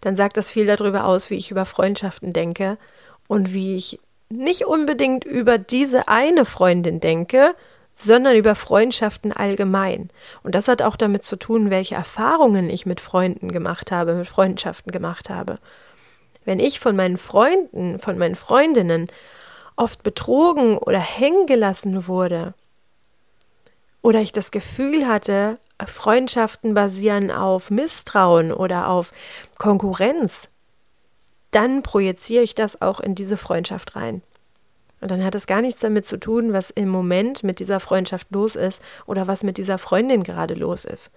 Dann 0.01 0.17
sagt 0.17 0.37
das 0.37 0.49
viel 0.49 0.65
darüber 0.65 1.05
aus, 1.05 1.29
wie 1.29 1.35
ich 1.35 1.51
über 1.51 1.65
Freundschaften 1.65 2.33
denke 2.33 2.79
und 3.27 3.53
wie 3.53 3.75
ich 3.75 3.99
nicht 4.29 4.65
unbedingt 4.65 5.23
über 5.23 5.59
diese 5.59 6.07
eine 6.07 6.43
Freundin 6.43 6.99
denke, 6.99 7.55
sondern 7.97 8.35
über 8.35 8.53
Freundschaften 8.53 9.33
allgemein. 9.33 10.09
Und 10.43 10.53
das 10.53 10.67
hat 10.67 10.83
auch 10.83 10.95
damit 10.95 11.23
zu 11.23 11.35
tun, 11.35 11.71
welche 11.71 11.95
Erfahrungen 11.95 12.69
ich 12.69 12.85
mit 12.85 13.01
Freunden 13.01 13.51
gemacht 13.51 13.91
habe, 13.91 14.13
mit 14.13 14.27
Freundschaften 14.27 14.91
gemacht 14.91 15.29
habe. 15.29 15.57
Wenn 16.45 16.59
ich 16.59 16.79
von 16.79 16.95
meinen 16.95 17.17
Freunden, 17.17 17.97
von 17.97 18.17
meinen 18.17 18.35
Freundinnen 18.35 19.07
oft 19.75 20.03
betrogen 20.03 20.77
oder 20.77 20.99
hängen 20.99 21.47
gelassen 21.47 22.07
wurde, 22.07 22.53
oder 24.03 24.19
ich 24.21 24.31
das 24.31 24.51
Gefühl 24.51 25.07
hatte, 25.07 25.57
Freundschaften 25.85 26.73
basieren 26.73 27.31
auf 27.31 27.69
Misstrauen 27.71 28.53
oder 28.53 28.89
auf 28.89 29.11
Konkurrenz, 29.57 30.49
dann 31.51 31.81
projiziere 31.81 32.43
ich 32.43 32.55
das 32.55 32.81
auch 32.81 32.99
in 32.99 33.15
diese 33.15 33.37
Freundschaft 33.37 33.95
rein. 33.95 34.21
Und 34.99 35.11
dann 35.11 35.23
hat 35.23 35.35
es 35.35 35.47
gar 35.47 35.61
nichts 35.61 35.81
damit 35.81 36.05
zu 36.05 36.17
tun, 36.17 36.53
was 36.53 36.71
im 36.71 36.89
Moment 36.89 37.43
mit 37.43 37.59
dieser 37.59 37.79
Freundschaft 37.79 38.27
los 38.31 38.55
ist 38.55 38.81
oder 39.05 39.27
was 39.27 39.43
mit 39.43 39.57
dieser 39.57 39.77
Freundin 39.77 40.23
gerade 40.23 40.55
los 40.55 40.85
ist. 40.85 41.11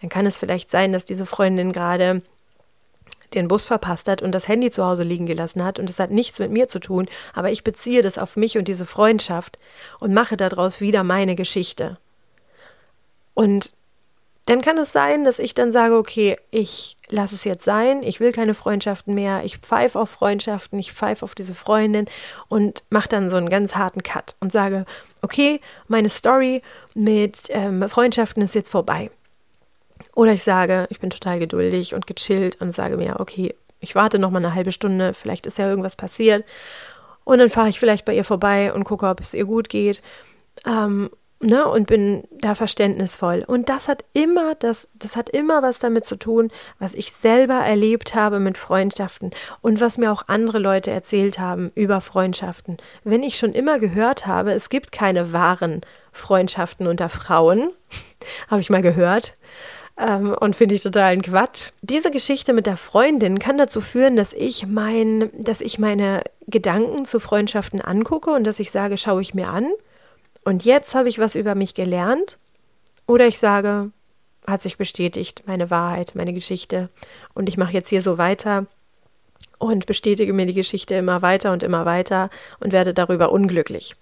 Dann 0.00 0.08
kann 0.08 0.26
es 0.26 0.38
vielleicht 0.38 0.70
sein, 0.70 0.92
dass 0.92 1.04
diese 1.04 1.26
Freundin 1.26 1.72
gerade 1.72 2.22
den 3.34 3.48
Bus 3.48 3.66
verpasst 3.66 4.08
hat 4.08 4.22
und 4.22 4.32
das 4.32 4.48
Handy 4.48 4.70
zu 4.70 4.84
Hause 4.84 5.02
liegen 5.02 5.26
gelassen 5.26 5.64
hat 5.64 5.78
und 5.78 5.90
es 5.90 5.98
hat 5.98 6.10
nichts 6.10 6.38
mit 6.38 6.50
mir 6.50 6.68
zu 6.68 6.78
tun, 6.78 7.08
aber 7.32 7.50
ich 7.50 7.64
beziehe 7.64 8.02
das 8.02 8.18
auf 8.18 8.36
mich 8.36 8.56
und 8.56 8.68
diese 8.68 8.86
Freundschaft 8.86 9.58
und 9.98 10.14
mache 10.14 10.36
daraus 10.36 10.80
wieder 10.80 11.04
meine 11.04 11.34
Geschichte. 11.34 11.98
Und 13.34 13.74
dann 14.46 14.60
kann 14.60 14.76
es 14.76 14.92
sein, 14.92 15.24
dass 15.24 15.38
ich 15.38 15.54
dann 15.54 15.72
sage, 15.72 15.96
okay, 15.96 16.36
ich 16.50 16.96
lasse 17.08 17.34
es 17.34 17.44
jetzt 17.44 17.64
sein, 17.64 18.02
ich 18.02 18.20
will 18.20 18.32
keine 18.32 18.54
Freundschaften 18.54 19.14
mehr, 19.14 19.42
ich 19.44 19.58
pfeife 19.58 19.98
auf 19.98 20.10
Freundschaften, 20.10 20.78
ich 20.78 20.92
pfeife 20.92 21.24
auf 21.24 21.34
diese 21.34 21.54
Freundin 21.54 22.06
und 22.48 22.84
mache 22.90 23.08
dann 23.08 23.30
so 23.30 23.36
einen 23.36 23.48
ganz 23.48 23.74
harten 23.74 24.02
Cut 24.02 24.36
und 24.40 24.52
sage, 24.52 24.84
okay, 25.22 25.60
meine 25.88 26.10
Story 26.10 26.60
mit 26.94 27.44
ähm, 27.48 27.88
Freundschaften 27.88 28.42
ist 28.42 28.54
jetzt 28.54 28.70
vorbei. 28.70 29.10
Oder 30.14 30.32
ich 30.32 30.42
sage, 30.42 30.86
ich 30.90 31.00
bin 31.00 31.10
total 31.10 31.38
geduldig 31.38 31.94
und 31.94 32.06
gechillt 32.06 32.60
und 32.60 32.72
sage 32.72 32.96
mir, 32.96 33.20
okay, 33.20 33.54
ich 33.80 33.94
warte 33.94 34.18
noch 34.18 34.30
mal 34.30 34.38
eine 34.38 34.54
halbe 34.54 34.72
Stunde, 34.72 35.14
vielleicht 35.14 35.46
ist 35.46 35.58
ja 35.58 35.68
irgendwas 35.68 35.96
passiert. 35.96 36.44
Und 37.24 37.38
dann 37.38 37.50
fahre 37.50 37.70
ich 37.70 37.80
vielleicht 37.80 38.04
bei 38.04 38.14
ihr 38.14 38.24
vorbei 38.24 38.72
und 38.72 38.84
gucke, 38.84 39.06
ob 39.06 39.20
es 39.20 39.32
ihr 39.32 39.46
gut 39.46 39.70
geht. 39.70 40.02
Ähm, 40.66 41.10
ne, 41.40 41.66
und 41.68 41.86
bin 41.86 42.24
da 42.30 42.54
verständnisvoll. 42.54 43.44
Und 43.46 43.68
das 43.68 43.88
hat 43.88 44.04
immer, 44.12 44.54
das, 44.54 44.88
das 44.94 45.16
hat 45.16 45.28
immer 45.30 45.62
was 45.62 45.78
damit 45.78 46.06
zu 46.06 46.16
tun, 46.16 46.50
was 46.78 46.94
ich 46.94 47.12
selber 47.12 47.54
erlebt 47.54 48.14
habe 48.14 48.40
mit 48.40 48.58
Freundschaften 48.58 49.30
und 49.60 49.80
was 49.80 49.98
mir 49.98 50.12
auch 50.12 50.24
andere 50.26 50.58
Leute 50.58 50.90
erzählt 50.90 51.38
haben 51.38 51.70
über 51.74 52.00
Freundschaften. 52.00 52.78
Wenn 53.04 53.22
ich 53.22 53.36
schon 53.36 53.52
immer 53.52 53.78
gehört 53.78 54.26
habe, 54.26 54.52
es 54.52 54.68
gibt 54.68 54.92
keine 54.92 55.32
wahren 55.32 55.82
Freundschaften 56.12 56.86
unter 56.86 57.08
Frauen, 57.08 57.68
habe 58.50 58.60
ich 58.60 58.70
mal 58.70 58.82
gehört. 58.82 59.36
Ähm, 59.96 60.34
und 60.40 60.56
finde 60.56 60.74
ich 60.74 60.82
totalen 60.82 61.22
Quatsch. 61.22 61.70
Diese 61.82 62.10
Geschichte 62.10 62.52
mit 62.52 62.66
der 62.66 62.76
Freundin 62.76 63.38
kann 63.38 63.58
dazu 63.58 63.80
führen, 63.80 64.16
dass 64.16 64.32
ich 64.32 64.66
mein, 64.66 65.30
dass 65.34 65.60
ich 65.60 65.78
meine 65.78 66.22
Gedanken 66.48 67.04
zu 67.04 67.20
Freundschaften 67.20 67.80
angucke 67.80 68.30
und 68.30 68.44
dass 68.44 68.58
ich 68.58 68.72
sage, 68.72 68.98
schaue 68.98 69.22
ich 69.22 69.34
mir 69.34 69.48
an 69.48 69.70
und 70.44 70.64
jetzt 70.64 70.94
habe 70.94 71.08
ich 71.08 71.18
was 71.18 71.34
über 71.34 71.54
mich 71.54 71.74
gelernt. 71.74 72.38
Oder 73.06 73.26
ich 73.26 73.38
sage, 73.38 73.90
hat 74.46 74.62
sich 74.62 74.76
bestätigt, 74.76 75.42
meine 75.46 75.70
Wahrheit, 75.70 76.12
meine 76.14 76.32
Geschichte. 76.32 76.88
Und 77.34 77.48
ich 77.48 77.56
mache 77.56 77.72
jetzt 77.72 77.88
hier 77.88 78.02
so 78.02 78.18
weiter 78.18 78.66
und 79.58 79.86
bestätige 79.86 80.32
mir 80.32 80.46
die 80.46 80.54
Geschichte 80.54 80.94
immer 80.94 81.22
weiter 81.22 81.52
und 81.52 81.62
immer 81.62 81.86
weiter 81.86 82.30
und 82.60 82.72
werde 82.72 82.94
darüber 82.94 83.32
unglücklich. 83.32 83.96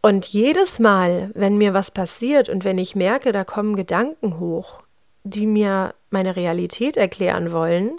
Und 0.00 0.26
jedes 0.26 0.78
Mal, 0.78 1.30
wenn 1.34 1.56
mir 1.56 1.72
was 1.72 1.90
passiert 1.90 2.48
und 2.48 2.64
wenn 2.64 2.78
ich 2.78 2.94
merke, 2.94 3.32
da 3.32 3.42
kommen 3.42 3.74
Gedanken 3.74 4.38
hoch, 4.38 4.82
die 5.24 5.46
mir 5.46 5.94
meine 6.10 6.36
Realität 6.36 6.96
erklären 6.96 7.52
wollen, 7.52 7.98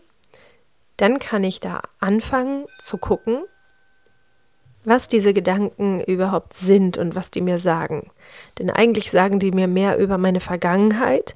dann 0.98 1.20
kann 1.20 1.44
ich 1.44 1.60
da 1.60 1.82
anfangen 2.00 2.66
zu 2.80 2.98
gucken, 2.98 3.44
was 4.86 5.08
diese 5.08 5.34
Gedanken 5.34 6.02
überhaupt 6.02 6.54
sind 6.54 6.98
und 6.98 7.16
was 7.16 7.32
die 7.32 7.42
mir 7.42 7.60
sagen. 7.60 8.12
Denn 8.60 8.70
eigentlich 8.70 9.12
sagen 9.12 9.40
die 9.40 9.52
mir 9.52 9.68
mehr 9.68 9.98
über 9.98 10.18
meine 10.18 10.40
Vergangenheit 10.40 11.36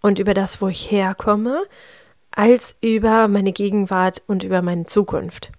und 0.00 0.18
über 0.18 0.34
das, 0.34 0.60
wo 0.60 0.68
ich 0.68 0.90
herkomme, 0.90 1.62
als 2.30 2.76
über 2.80 3.28
meine 3.28 3.52
Gegenwart 3.52 4.22
und 4.26 4.44
über 4.44 4.62
meine 4.62 4.84
Zukunft. 4.84 5.50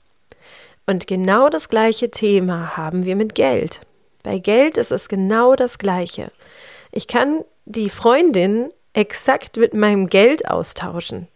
Und 0.86 1.08
genau 1.08 1.50
das 1.50 1.70
gleiche 1.70 2.12
Thema 2.12 2.78
haben 2.78 3.06
wir 3.06 3.16
mit 3.16 3.36
Geld. 3.36 3.82
Bei 4.24 4.40
Geld 4.40 4.78
ist 4.78 4.92
es 4.92 5.10
genau 5.10 5.56
das 5.56 5.78
gleiche. 5.78 6.30
Ich 6.92 7.08
kann 7.08 7.44
die 7.66 7.90
Freundin 7.90 8.70
exakt 8.94 9.58
mit 9.58 9.74
meinem 9.74 10.08
Geld 10.08 10.48
austauschen. 10.48 11.28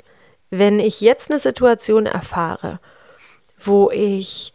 Wenn 0.50 0.80
ich 0.80 1.02
jetzt 1.02 1.32
eine 1.32 1.40
Situation 1.40 2.06
erfahre, 2.06 2.80
wo 3.58 3.90
ich 3.92 4.54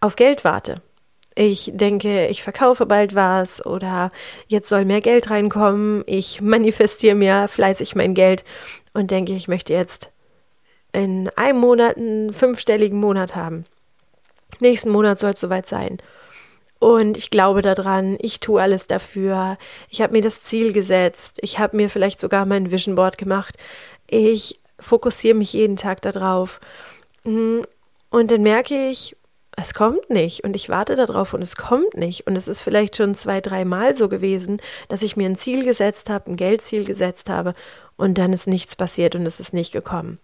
auf 0.00 0.16
Geld 0.16 0.44
warte. 0.44 0.76
Ich 1.34 1.70
denke, 1.74 2.28
ich 2.28 2.42
verkaufe 2.42 2.86
bald 2.86 3.14
was 3.14 3.64
oder 3.64 4.10
jetzt 4.46 4.68
soll 4.70 4.84
mehr 4.86 5.02
Geld 5.02 5.28
reinkommen. 5.28 6.02
Ich 6.06 6.40
manifestiere 6.40 7.14
mir 7.14 7.46
fleißig 7.48 7.94
mein 7.94 8.14
Geld 8.14 8.44
und 8.94 9.10
denke, 9.10 9.34
ich 9.34 9.46
möchte 9.46 9.74
jetzt 9.74 10.10
in 10.92 11.28
einem 11.36 11.58
Monat 11.58 11.98
einen 11.98 12.32
fünfstelligen 12.32 12.98
Monat 12.98 13.36
haben. 13.36 13.64
Nächsten 14.60 14.90
Monat 14.90 15.18
soll 15.18 15.32
es 15.32 15.40
soweit 15.40 15.68
sein. 15.68 15.98
Und 16.78 17.18
ich 17.18 17.30
glaube 17.30 17.62
daran, 17.62 18.16
ich 18.20 18.40
tue 18.40 18.60
alles 18.60 18.86
dafür. 18.86 19.58
Ich 19.90 20.00
habe 20.00 20.12
mir 20.14 20.22
das 20.22 20.42
Ziel 20.42 20.72
gesetzt. 20.72 21.38
Ich 21.42 21.58
habe 21.58 21.76
mir 21.76 21.90
vielleicht 21.90 22.20
sogar 22.20 22.46
mein 22.46 22.70
Vision 22.70 22.94
Board 22.94 23.18
gemacht. 23.18 23.56
Ich 24.06 24.60
fokussiere 24.78 25.34
mich 25.34 25.52
jeden 25.52 25.76
Tag 25.76 26.00
darauf. 26.02 26.60
Und 27.24 27.66
dann 28.10 28.42
merke 28.42 28.88
ich, 28.88 29.15
es 29.56 29.72
kommt 29.72 30.10
nicht 30.10 30.44
und 30.44 30.54
ich 30.54 30.68
warte 30.68 30.96
darauf 30.96 31.32
und 31.32 31.42
es 31.42 31.56
kommt 31.56 31.94
nicht. 31.94 32.26
Und 32.26 32.36
es 32.36 32.46
ist 32.46 32.60
vielleicht 32.60 32.96
schon 32.96 33.14
zwei, 33.14 33.40
dreimal 33.40 33.94
so 33.94 34.08
gewesen, 34.08 34.60
dass 34.88 35.02
ich 35.02 35.16
mir 35.16 35.26
ein 35.26 35.38
Ziel 35.38 35.64
gesetzt 35.64 36.10
habe, 36.10 36.30
ein 36.30 36.36
Geldziel 36.36 36.84
gesetzt 36.84 37.30
habe 37.30 37.54
und 37.96 38.18
dann 38.18 38.34
ist 38.34 38.46
nichts 38.46 38.76
passiert 38.76 39.14
und 39.14 39.24
es 39.24 39.40
ist 39.40 39.54
nicht 39.54 39.72
gekommen. 39.72 40.18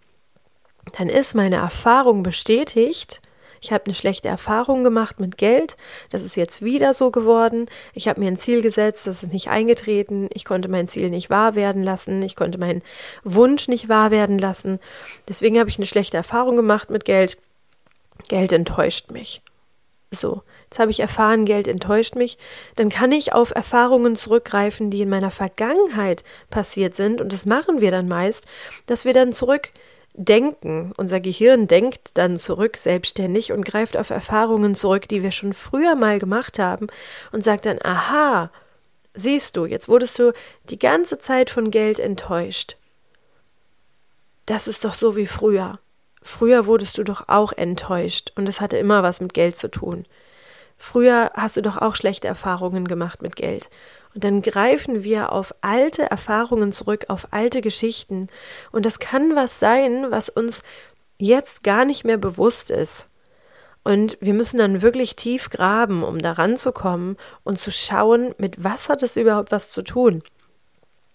Dann 0.98 1.08
ist 1.08 1.34
meine 1.34 1.56
Erfahrung 1.56 2.22
bestätigt. 2.22 3.22
Ich 3.62 3.72
habe 3.72 3.86
eine 3.86 3.94
schlechte 3.94 4.28
Erfahrung 4.28 4.82
gemacht 4.84 5.20
mit 5.20 5.38
Geld. 5.38 5.76
Das 6.10 6.24
ist 6.24 6.36
jetzt 6.36 6.62
wieder 6.62 6.92
so 6.92 7.10
geworden. 7.10 7.66
Ich 7.94 8.08
habe 8.08 8.20
mir 8.20 8.26
ein 8.26 8.36
Ziel 8.36 8.60
gesetzt, 8.60 9.06
das 9.06 9.22
ist 9.22 9.32
nicht 9.32 9.48
eingetreten. 9.48 10.28
Ich 10.34 10.44
konnte 10.44 10.68
mein 10.68 10.88
Ziel 10.88 11.08
nicht 11.08 11.30
wahr 11.30 11.54
werden 11.54 11.84
lassen. 11.84 12.20
Ich 12.22 12.36
konnte 12.36 12.58
meinen 12.58 12.82
Wunsch 13.22 13.68
nicht 13.68 13.88
wahr 13.88 14.10
werden 14.10 14.38
lassen. 14.38 14.80
Deswegen 15.28 15.58
habe 15.58 15.70
ich 15.70 15.78
eine 15.78 15.86
schlechte 15.86 16.16
Erfahrung 16.16 16.56
gemacht 16.56 16.90
mit 16.90 17.04
Geld 17.04 17.38
Geld 18.32 18.50
enttäuscht 18.52 19.10
mich. 19.10 19.42
So, 20.10 20.40
jetzt 20.64 20.78
habe 20.78 20.90
ich 20.90 21.00
erfahren, 21.00 21.44
Geld 21.44 21.68
enttäuscht 21.68 22.14
mich, 22.14 22.38
dann 22.76 22.88
kann 22.88 23.12
ich 23.12 23.34
auf 23.34 23.50
Erfahrungen 23.54 24.16
zurückgreifen, 24.16 24.90
die 24.90 25.02
in 25.02 25.10
meiner 25.10 25.30
Vergangenheit 25.30 26.24
passiert 26.48 26.96
sind, 26.96 27.20
und 27.20 27.34
das 27.34 27.44
machen 27.44 27.82
wir 27.82 27.90
dann 27.90 28.08
meist, 28.08 28.46
dass 28.86 29.04
wir 29.04 29.12
dann 29.12 29.34
zurückdenken. 29.34 30.94
Unser 30.96 31.20
Gehirn 31.20 31.68
denkt 31.68 32.12
dann 32.16 32.38
zurück 32.38 32.78
selbstständig 32.78 33.52
und 33.52 33.66
greift 33.66 33.98
auf 33.98 34.08
Erfahrungen 34.08 34.74
zurück, 34.76 35.08
die 35.08 35.22
wir 35.22 35.30
schon 35.30 35.52
früher 35.52 35.94
mal 35.94 36.18
gemacht 36.18 36.58
haben 36.58 36.86
und 37.32 37.44
sagt 37.44 37.66
dann, 37.66 37.80
aha, 37.84 38.50
siehst 39.12 39.58
du, 39.58 39.66
jetzt 39.66 39.90
wurdest 39.90 40.18
du 40.18 40.32
die 40.70 40.78
ganze 40.78 41.18
Zeit 41.18 41.50
von 41.50 41.70
Geld 41.70 41.98
enttäuscht. 41.98 42.78
Das 44.46 44.66
ist 44.66 44.86
doch 44.86 44.94
so 44.94 45.16
wie 45.16 45.26
früher. 45.26 45.80
Früher 46.22 46.66
wurdest 46.66 46.98
du 46.98 47.02
doch 47.02 47.28
auch 47.28 47.52
enttäuscht 47.52 48.32
und 48.36 48.48
es 48.48 48.60
hatte 48.60 48.76
immer 48.76 49.02
was 49.02 49.20
mit 49.20 49.34
Geld 49.34 49.56
zu 49.56 49.70
tun. 49.70 50.06
Früher 50.78 51.30
hast 51.34 51.56
du 51.56 51.62
doch 51.62 51.76
auch 51.78 51.94
schlechte 51.94 52.28
Erfahrungen 52.28 52.88
gemacht 52.88 53.22
mit 53.22 53.36
Geld. 53.36 53.70
Und 54.14 54.24
dann 54.24 54.42
greifen 54.42 55.04
wir 55.04 55.32
auf 55.32 55.54
alte 55.60 56.10
Erfahrungen 56.10 56.72
zurück, 56.72 57.06
auf 57.08 57.28
alte 57.30 57.60
Geschichten. 57.60 58.28
Und 58.72 58.84
das 58.84 58.98
kann 58.98 59.36
was 59.36 59.58
sein, 59.58 60.10
was 60.10 60.28
uns 60.28 60.62
jetzt 61.18 61.62
gar 61.62 61.84
nicht 61.84 62.04
mehr 62.04 62.18
bewusst 62.18 62.70
ist. 62.70 63.06
Und 63.84 64.16
wir 64.20 64.34
müssen 64.34 64.58
dann 64.58 64.82
wirklich 64.82 65.16
tief 65.16 65.50
graben, 65.50 66.04
um 66.04 66.18
daran 66.18 66.56
zu 66.56 66.72
kommen 66.72 67.16
und 67.42 67.58
zu 67.58 67.72
schauen, 67.72 68.34
mit 68.38 68.62
was 68.62 68.88
hat 68.88 69.02
es 69.02 69.16
überhaupt 69.16 69.50
was 69.50 69.70
zu 69.70 69.82
tun. 69.82 70.22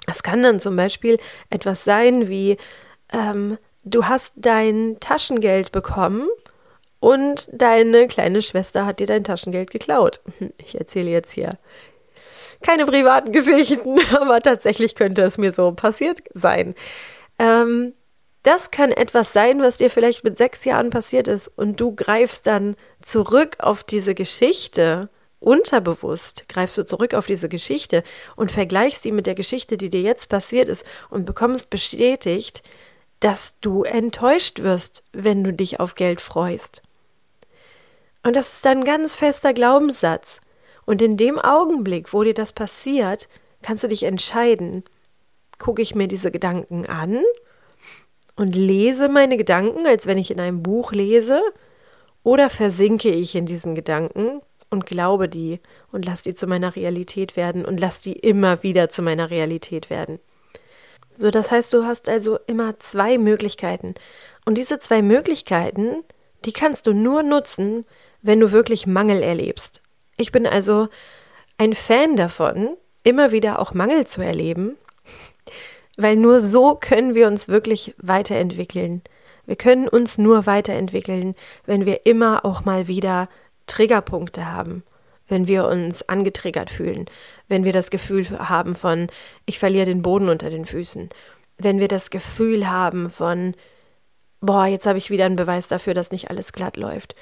Es 0.09 0.23
kann 0.23 0.43
dann 0.43 0.59
zum 0.59 0.75
Beispiel 0.75 1.19
etwas 1.49 1.83
sein 1.83 2.29
wie, 2.29 2.57
ähm, 3.11 3.57
du 3.89 4.05
hast 4.05 4.33
dein 4.35 4.97
Taschengeld 4.99 5.71
bekommen 5.71 6.27
und 6.99 7.49
deine 7.51 8.07
kleine 8.07 8.41
Schwester 8.41 8.85
hat 8.85 8.99
dir 8.99 9.07
dein 9.07 9.23
Taschengeld 9.23 9.71
geklaut. 9.71 10.21
Ich 10.57 10.77
erzähle 10.77 11.09
jetzt 11.09 11.31
hier 11.31 11.57
keine 12.61 12.85
privaten 12.85 13.31
Geschichten, 13.31 13.97
aber 14.19 14.41
tatsächlich 14.41 14.95
könnte 14.95 15.21
es 15.21 15.37
mir 15.37 15.51
so 15.51 15.71
passiert 15.71 16.23
sein. 16.33 16.75
Ähm, 17.39 17.93
das 18.43 18.71
kann 18.71 18.91
etwas 18.91 19.33
sein, 19.33 19.61
was 19.61 19.77
dir 19.77 19.89
vielleicht 19.89 20.23
mit 20.23 20.37
sechs 20.37 20.63
Jahren 20.65 20.89
passiert 20.89 21.27
ist 21.27 21.49
und 21.49 21.79
du 21.79 21.93
greifst 21.93 22.47
dann 22.47 22.75
zurück 23.01 23.57
auf 23.59 23.83
diese 23.83 24.15
Geschichte, 24.15 25.09
unterbewusst 25.39 26.45
greifst 26.47 26.77
du 26.77 26.85
zurück 26.85 27.13
auf 27.13 27.27
diese 27.27 27.49
Geschichte 27.49 28.03
und 28.35 28.51
vergleichst 28.51 29.03
sie 29.03 29.11
mit 29.11 29.27
der 29.27 29.35
Geschichte, 29.35 29.77
die 29.77 29.89
dir 29.89 30.01
jetzt 30.01 30.29
passiert 30.29 30.69
ist 30.69 30.85
und 31.09 31.25
bekommst 31.25 31.69
bestätigt, 31.69 32.63
dass 33.19 33.55
du 33.61 33.83
enttäuscht 33.83 34.61
wirst, 34.61 35.03
wenn 35.11 35.43
du 35.43 35.51
dich 35.53 35.79
auf 35.79 35.95
Geld 35.95 36.21
freust. 36.21 36.83
Und 38.23 38.35
das 38.35 38.57
ist 38.57 38.67
ein 38.67 38.83
ganz 38.83 39.15
fester 39.15 39.53
Glaubenssatz. 39.53 40.41
Und 40.85 41.01
in 41.01 41.17
dem 41.17 41.39
Augenblick, 41.39 42.13
wo 42.13 42.23
dir 42.23 42.33
das 42.33 42.53
passiert, 42.53 43.27
kannst 43.61 43.83
du 43.83 43.87
dich 43.87 44.03
entscheiden, 44.03 44.83
gucke 45.57 45.81
ich 45.81 45.95
mir 45.95 46.07
diese 46.07 46.31
Gedanken 46.31 46.85
an 46.85 47.21
und 48.35 48.55
lese 48.55 49.09
meine 49.09 49.37
Gedanken, 49.37 49.85
als 49.87 50.05
wenn 50.05 50.17
ich 50.17 50.31
in 50.31 50.39
einem 50.39 50.63
Buch 50.63 50.91
lese, 50.91 51.41
oder 52.23 52.49
versinke 52.49 53.09
ich 53.09 53.35
in 53.35 53.45
diesen 53.45 53.73
Gedanken 53.73 54.41
und 54.69 54.85
glaube 54.85 55.29
die 55.29 55.59
und 55.91 56.05
lass 56.05 56.21
die 56.21 56.35
zu 56.35 56.45
meiner 56.45 56.75
Realität 56.75 57.37
werden 57.37 57.65
und 57.65 57.79
lass 57.79 58.01
die 58.01 58.13
immer 58.13 58.63
wieder 58.63 58.89
zu 58.89 59.01
meiner 59.01 59.29
Realität 59.29 59.89
werden. 59.89 60.19
So, 61.17 61.31
das 61.31 61.51
heißt, 61.51 61.73
du 61.73 61.85
hast 61.85 62.09
also 62.09 62.37
immer 62.47 62.79
zwei 62.79 63.17
Möglichkeiten. 63.17 63.95
Und 64.45 64.57
diese 64.57 64.79
zwei 64.79 65.01
Möglichkeiten, 65.01 66.03
die 66.45 66.53
kannst 66.53 66.87
du 66.87 66.93
nur 66.93 67.23
nutzen, 67.23 67.85
wenn 68.21 68.39
du 68.39 68.51
wirklich 68.51 68.87
Mangel 68.87 69.21
erlebst. 69.21 69.81
Ich 70.15 70.31
bin 70.31 70.45
also 70.45 70.89
ein 71.57 71.73
Fan 71.73 72.15
davon, 72.15 72.77
immer 73.03 73.31
wieder 73.31 73.59
auch 73.59 73.73
Mangel 73.73 74.05
zu 74.05 74.21
erleben, 74.21 74.77
weil 75.97 76.15
nur 76.15 76.39
so 76.39 76.75
können 76.75 77.15
wir 77.15 77.27
uns 77.27 77.47
wirklich 77.47 77.95
weiterentwickeln. 77.97 79.01
Wir 79.45 79.55
können 79.55 79.87
uns 79.87 80.17
nur 80.17 80.45
weiterentwickeln, 80.45 81.35
wenn 81.65 81.85
wir 81.85 82.05
immer 82.05 82.45
auch 82.45 82.65
mal 82.65 82.87
wieder 82.87 83.29
Triggerpunkte 83.65 84.51
haben 84.51 84.83
wenn 85.27 85.47
wir 85.47 85.67
uns 85.67 86.07
angetriggert 86.07 86.69
fühlen, 86.69 87.05
wenn 87.47 87.63
wir 87.63 87.73
das 87.73 87.89
Gefühl 87.89 88.27
haben 88.39 88.75
von, 88.75 89.07
ich 89.45 89.59
verliere 89.59 89.85
den 89.85 90.01
Boden 90.01 90.29
unter 90.29 90.49
den 90.49 90.65
Füßen, 90.65 91.09
wenn 91.57 91.79
wir 91.79 91.87
das 91.87 92.09
Gefühl 92.09 92.69
haben 92.69 93.09
von, 93.09 93.55
boah, 94.41 94.65
jetzt 94.65 94.85
habe 94.85 94.97
ich 94.97 95.09
wieder 95.09 95.25
einen 95.25 95.35
Beweis 95.35 95.67
dafür, 95.67 95.93
dass 95.93 96.11
nicht 96.11 96.29
alles 96.29 96.53
glatt 96.53 96.77
läuft. 96.77 97.15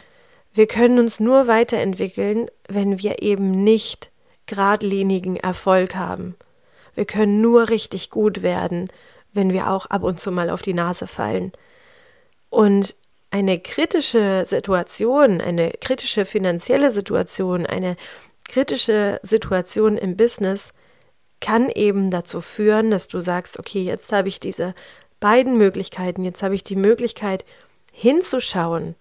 Wir 0.54 0.68
können 0.68 1.00
uns 1.00 1.20
nur 1.20 1.48
weiterentwickeln, 1.48 2.50
wenn 2.68 3.00
wir 3.00 3.22
eben 3.22 3.63
nicht 3.63 4.10
geradlinigen 4.46 5.38
Erfolg 5.38 5.96
haben. 5.96 6.36
Wir 6.94 7.06
können 7.06 7.41
nur 7.41 7.70
richtig 7.70 8.10
gut 8.10 8.41
werden, 8.41 8.89
wenn 9.34 9.52
wir 9.52 9.70
auch 9.70 9.88
ab 9.88 10.04
und 10.04 10.22
zu 10.22 10.32
mal 10.32 10.50
auf 10.50 10.62
die 10.62 10.74
Nase 10.74 11.08
fallen. 11.08 11.52
Und 12.50 12.96
eine 13.36 13.60
kritische 13.60 14.45
Situation, 14.48 15.41
eine 15.41 15.71
kritische 15.82 16.24
finanzielle 16.24 16.91
Situation, 16.91 17.65
eine 17.65 17.98
kritische 18.48 19.19
Situation 19.24 19.98
im 19.98 20.15
Business 20.15 20.71
kann 21.41 21.69
eben 21.69 22.12
dazu 22.12 22.39
führen, 22.39 22.91
dass 22.91 23.10
du 23.10 23.19
sagst, 23.19 23.60
okay, 23.60 23.84
jetzt 23.84 24.13
habe 24.13 24.30
ich 24.30 24.39
diese 24.39 24.74
beiden 25.19 25.58
Möglichkeiten, 25.58 26.24
jetzt 26.24 26.43
habe 26.43 26.56
ich 26.56 26.63
die 26.63 26.78
Möglichkeit 26.78 27.43
hinzuschauen 27.91 28.95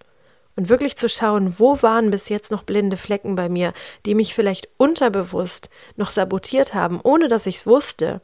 und 0.57 0.67
wirklich 0.67 0.97
zu 0.97 1.07
schauen, 1.07 1.55
wo 1.57 1.81
waren 1.81 2.11
bis 2.11 2.27
jetzt 2.27 2.51
noch 2.51 2.63
blinde 2.63 2.97
Flecken 2.97 3.35
bei 3.37 3.47
mir, 3.47 3.71
die 4.05 4.15
mich 4.15 4.33
vielleicht 4.33 4.67
unterbewusst 4.75 5.69
noch 5.95 6.09
sabotiert 6.09 6.73
haben, 6.73 6.99
ohne 7.01 7.29
dass 7.29 7.45
ich 7.45 7.55
es 7.55 7.67
wusste, 7.67 8.19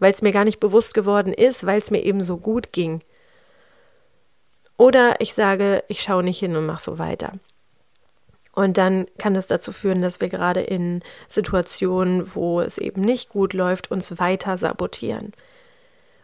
weil 0.00 0.12
es 0.12 0.20
mir 0.20 0.32
gar 0.32 0.44
nicht 0.44 0.58
bewusst 0.58 0.94
geworden 0.94 1.32
ist, 1.32 1.64
weil 1.64 1.80
es 1.80 1.92
mir 1.92 2.02
eben 2.02 2.22
so 2.22 2.38
gut 2.38 2.72
ging. 2.72 3.02
Oder 4.78 5.20
ich 5.20 5.34
sage, 5.34 5.84
ich 5.88 6.00
schaue 6.00 6.22
nicht 6.22 6.38
hin 6.38 6.56
und 6.56 6.64
mache 6.64 6.82
so 6.82 6.98
weiter. 6.98 7.32
Und 8.54 8.78
dann 8.78 9.06
kann 9.18 9.34
das 9.34 9.46
dazu 9.46 9.72
führen, 9.72 10.02
dass 10.02 10.20
wir 10.20 10.28
gerade 10.28 10.60
in 10.60 11.02
Situationen, 11.28 12.34
wo 12.34 12.60
es 12.60 12.78
eben 12.78 13.02
nicht 13.02 13.28
gut 13.28 13.52
läuft, 13.52 13.90
uns 13.90 14.18
weiter 14.18 14.56
sabotieren. 14.56 15.32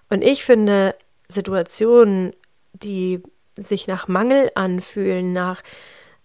Und 0.08 0.22
ich 0.22 0.44
finde 0.44 0.94
Situationen, 1.28 2.32
die 2.72 3.22
sich 3.56 3.86
nach 3.86 4.08
Mangel 4.08 4.50
anfühlen, 4.54 5.32
nach 5.32 5.62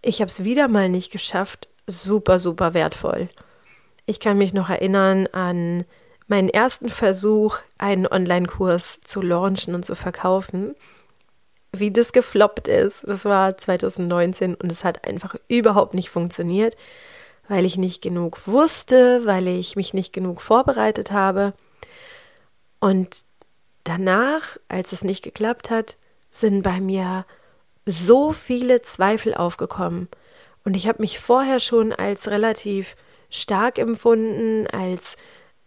ich 0.01 0.21
habe 0.21 0.29
es 0.29 0.43
wieder 0.43 0.67
mal 0.67 0.87
nicht 0.87 1.11
geschafft, 1.11 1.67
super, 1.85 2.39
super 2.39 2.73
wertvoll. 2.73 3.27
Ich 4.05 4.19
kann 4.19 4.37
mich 4.37 4.53
noch 4.53 4.69
erinnern 4.69 5.27
an 5.27 5.83
meinen 6.27 6.49
ersten 6.49 6.89
Versuch, 6.89 7.57
einen 7.77 8.07
Online-Kurs 8.07 9.01
zu 9.01 9.21
launchen 9.21 9.75
und 9.75 9.83
zu 9.83 9.95
verkaufen 9.95 10.75
wie 11.71 11.91
das 11.91 12.12
gefloppt 12.12 12.67
ist. 12.67 13.03
Das 13.08 13.25
war 13.25 13.58
2019 13.58 14.55
und 14.55 14.71
es 14.71 14.84
hat 14.84 15.05
einfach 15.08 15.36
überhaupt 15.47 15.93
nicht 15.93 16.10
funktioniert, 16.10 16.75
weil 17.47 17.65
ich 17.65 17.77
nicht 17.77 18.01
genug 18.01 18.47
wusste, 18.47 19.25
weil 19.25 19.47
ich 19.47 19.75
mich 19.75 19.93
nicht 19.93 20.13
genug 20.13 20.41
vorbereitet 20.41 21.12
habe. 21.12 21.53
Und 22.79 23.23
danach, 23.84 24.58
als 24.67 24.91
es 24.91 25.03
nicht 25.03 25.23
geklappt 25.23 25.69
hat, 25.69 25.97
sind 26.32 26.62
bei 26.62 26.79
mir 26.79 27.25
so 27.86 28.32
viele 28.32 28.82
Zweifel 28.82 29.34
aufgekommen. 29.34 30.08
Und 30.63 30.75
ich 30.75 30.88
habe 30.88 31.01
mich 31.01 31.19
vorher 31.19 31.60
schon 31.60 31.93
als 31.93 32.27
relativ 32.27 32.95
stark 33.29 33.77
empfunden, 33.77 34.67
als 34.67 35.15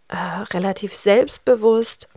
äh, 0.07 0.15
relativ 0.53 0.93
selbstbewusst. 0.93 2.07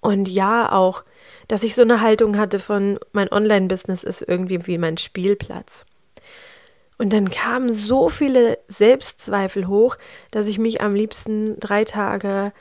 Und 0.00 0.28
ja, 0.28 0.70
auch 0.72 1.04
dass 1.52 1.64
ich 1.64 1.74
so 1.74 1.82
eine 1.82 2.00
Haltung 2.00 2.38
hatte 2.38 2.58
von, 2.58 2.98
mein 3.12 3.30
Online-Business 3.30 4.04
ist 4.04 4.24
irgendwie 4.26 4.66
wie 4.66 4.78
mein 4.78 4.96
Spielplatz. 4.96 5.84
Und 6.96 7.12
dann 7.12 7.28
kamen 7.28 7.74
so 7.74 8.08
viele 8.08 8.58
Selbstzweifel 8.68 9.68
hoch, 9.68 9.98
dass 10.30 10.46
ich 10.46 10.58
mich 10.58 10.80
am 10.80 10.94
liebsten 10.94 11.60
drei 11.60 11.84
Tage 11.84 12.54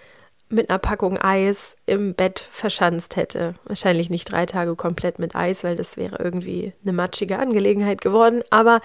mit 0.49 0.69
einer 0.69 0.77
Packung 0.77 1.17
Eis 1.17 1.77
im 1.85 2.15
Bett 2.15 2.45
verschanzt 2.51 3.15
hätte. 3.15 3.55
Wahrscheinlich 3.63 4.09
nicht 4.09 4.29
drei 4.29 4.45
Tage 4.45 4.75
komplett 4.75 5.19
mit 5.19 5.37
Eis, 5.37 5.63
weil 5.63 5.77
das 5.77 5.95
wäre 5.95 6.21
irgendwie 6.21 6.73
eine 6.83 6.91
matschige 6.91 7.39
Angelegenheit 7.39 8.01
geworden. 8.01 8.43
Aber 8.49 8.81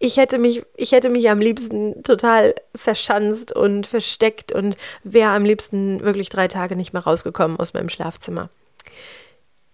ich 0.00 0.16
hätte 0.16 0.38
mich, 0.38 0.64
ich 0.76 0.90
hätte 0.90 1.08
mich 1.08 1.30
am 1.30 1.38
liebsten 1.38 2.02
total 2.02 2.56
verschanzt 2.74 3.54
und 3.54 3.86
versteckt 3.86 4.50
und 4.50 4.76
wäre 5.04 5.30
am 5.30 5.44
liebsten 5.44 6.00
wirklich 6.00 6.30
drei 6.30 6.48
Tage 6.48 6.74
nicht 6.74 6.92
mehr 6.92 7.04
rausgekommen 7.04 7.60
aus 7.60 7.74
meinem 7.74 7.90
Schlafzimmer. 7.90 8.50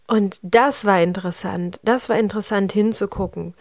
Und 0.06 0.38
das 0.42 0.84
war 0.84 1.02
interessant. 1.02 1.80
Das 1.82 2.08
war 2.08 2.18
interessant 2.18 2.72
hinzugucken. 2.72 3.54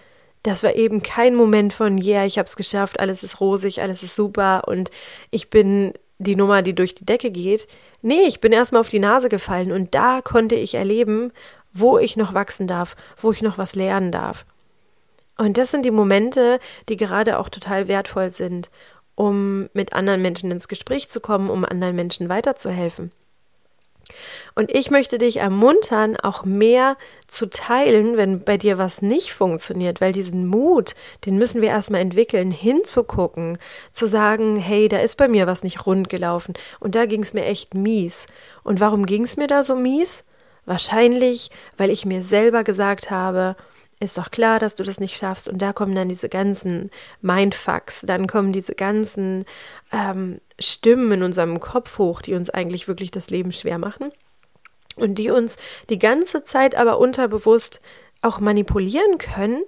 Das 0.44 0.62
war 0.62 0.76
eben 0.76 1.02
kein 1.02 1.34
Moment 1.36 1.74
von, 1.74 1.98
yeah, 1.98 2.26
ich 2.26 2.38
habe 2.38 2.46
es 2.46 2.56
geschafft, 2.56 3.00
alles 3.00 3.24
ist 3.24 3.40
rosig, 3.42 3.82
alles 3.82 4.04
ist 4.04 4.16
super 4.16 4.68
und 4.68 4.92
ich 5.32 5.50
bin 5.50 5.94
die 6.20 6.36
Nummer, 6.36 6.62
die 6.62 6.76
durch 6.76 6.94
die 6.94 7.06
Decke 7.06 7.32
geht. 7.32 7.68
Nee, 8.04 8.28
ich 8.28 8.42
bin 8.42 8.52
erstmal 8.52 8.82
auf 8.82 8.90
die 8.90 9.00
Nase 9.00 9.28
gefallen 9.28 9.72
und 9.72 9.96
da 9.96 10.22
konnte 10.22 10.54
ich 10.54 10.76
erleben, 10.76 11.32
wo 11.74 11.98
ich 11.98 12.16
noch 12.16 12.36
wachsen 12.36 12.68
darf, 12.68 12.96
wo 13.18 13.32
ich 13.32 13.42
noch 13.42 13.58
was 13.58 13.74
lernen 13.74 14.12
darf. 14.12 14.46
Und 15.38 15.58
das 15.58 15.72
sind 15.72 15.84
die 15.84 15.92
Momente, 15.92 16.60
die 16.90 16.96
gerade 16.96 17.40
auch 17.40 17.50
total 17.50 17.88
wertvoll 17.88 18.32
sind, 18.32 18.70
um 19.16 19.68
mit 19.74 19.94
anderen 19.94 20.22
Menschen 20.22 20.52
ins 20.52 20.68
Gespräch 20.68 21.10
zu 21.10 21.20
kommen, 21.20 21.50
um 21.50 21.66
anderen 21.66 21.96
Menschen 21.96 22.30
weiterzuhelfen. 22.30 23.12
Und 24.56 24.74
ich 24.74 24.92
möchte 24.92 25.18
dich 25.18 25.38
ermuntern, 25.38 26.18
auch 26.18 26.46
mehr 26.46 26.98
zu 27.28 27.50
teilen, 27.50 28.18
wenn 28.18 28.44
bei 28.44 28.58
dir 28.58 28.78
was 28.78 29.02
nicht 29.02 29.34
funktioniert, 29.34 30.02
weil 30.02 30.14
diesen 30.14 30.48
Mut, 30.48 30.96
den 31.26 31.38
müssen 31.38 31.62
wir 31.62 31.70
erstmal 31.70 32.02
entwickeln, 32.02 32.52
hinzugucken, 32.52 33.58
zu 33.92 34.08
sagen, 34.08 34.56
hey, 34.56 34.88
da 34.88 34.98
ist 35.00 35.18
bei 35.18 35.28
mir 35.28 35.48
was 35.48 35.64
nicht 35.64 35.86
rund 35.86 36.10
gelaufen 36.10 36.54
und 36.80 36.96
da 36.96 37.06
ging 37.06 37.24
es 37.24 37.34
mir 37.34 37.46
echt 37.46 37.74
mies. 37.74 38.28
Und 38.64 38.80
warum 38.80 39.06
ging 39.06 39.24
es 39.24 39.38
mir 39.38 39.48
da 39.48 39.64
so 39.64 39.76
mies? 39.76 40.24
Wahrscheinlich, 40.66 41.52
weil 41.78 41.92
ich 41.92 42.06
mir 42.06 42.24
selber 42.24 42.64
gesagt 42.64 43.12
habe, 43.12 43.56
ist 44.00 44.18
doch 44.18 44.32
klar, 44.32 44.60
dass 44.60 44.76
du 44.76 44.84
das 44.84 45.00
nicht 45.00 45.16
schaffst. 45.16 45.48
Und 45.48 45.62
da 45.62 45.74
kommen 45.74 45.96
dann 45.96 46.10
diese 46.10 46.30
ganzen 46.30 46.92
Mindfucks, 47.22 48.02
dann 48.02 48.28
kommen 48.28 48.52
diese 48.52 48.76
ganzen 48.76 49.46
ähm, 49.92 50.40
Stimmen 50.60 51.12
in 51.12 51.24
unserem 51.24 51.60
Kopf 51.60 51.98
hoch, 51.98 52.22
die 52.22 52.34
uns 52.34 52.50
eigentlich 52.50 52.88
wirklich 52.88 53.12
das 53.12 53.30
Leben 53.30 53.52
schwer 53.52 53.78
machen 53.78 54.10
und 54.96 55.16
die 55.16 55.30
uns 55.30 55.58
die 55.90 56.00
ganze 56.00 56.44
Zeit 56.44 56.76
aber 56.76 56.98
unterbewusst 56.98 57.82
auch 58.22 58.40
manipulieren 58.40 59.18
können, 59.18 59.64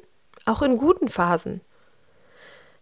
auch 0.45 0.62
in 0.62 0.78
guten 0.78 1.10
Phasen. 1.10 1.62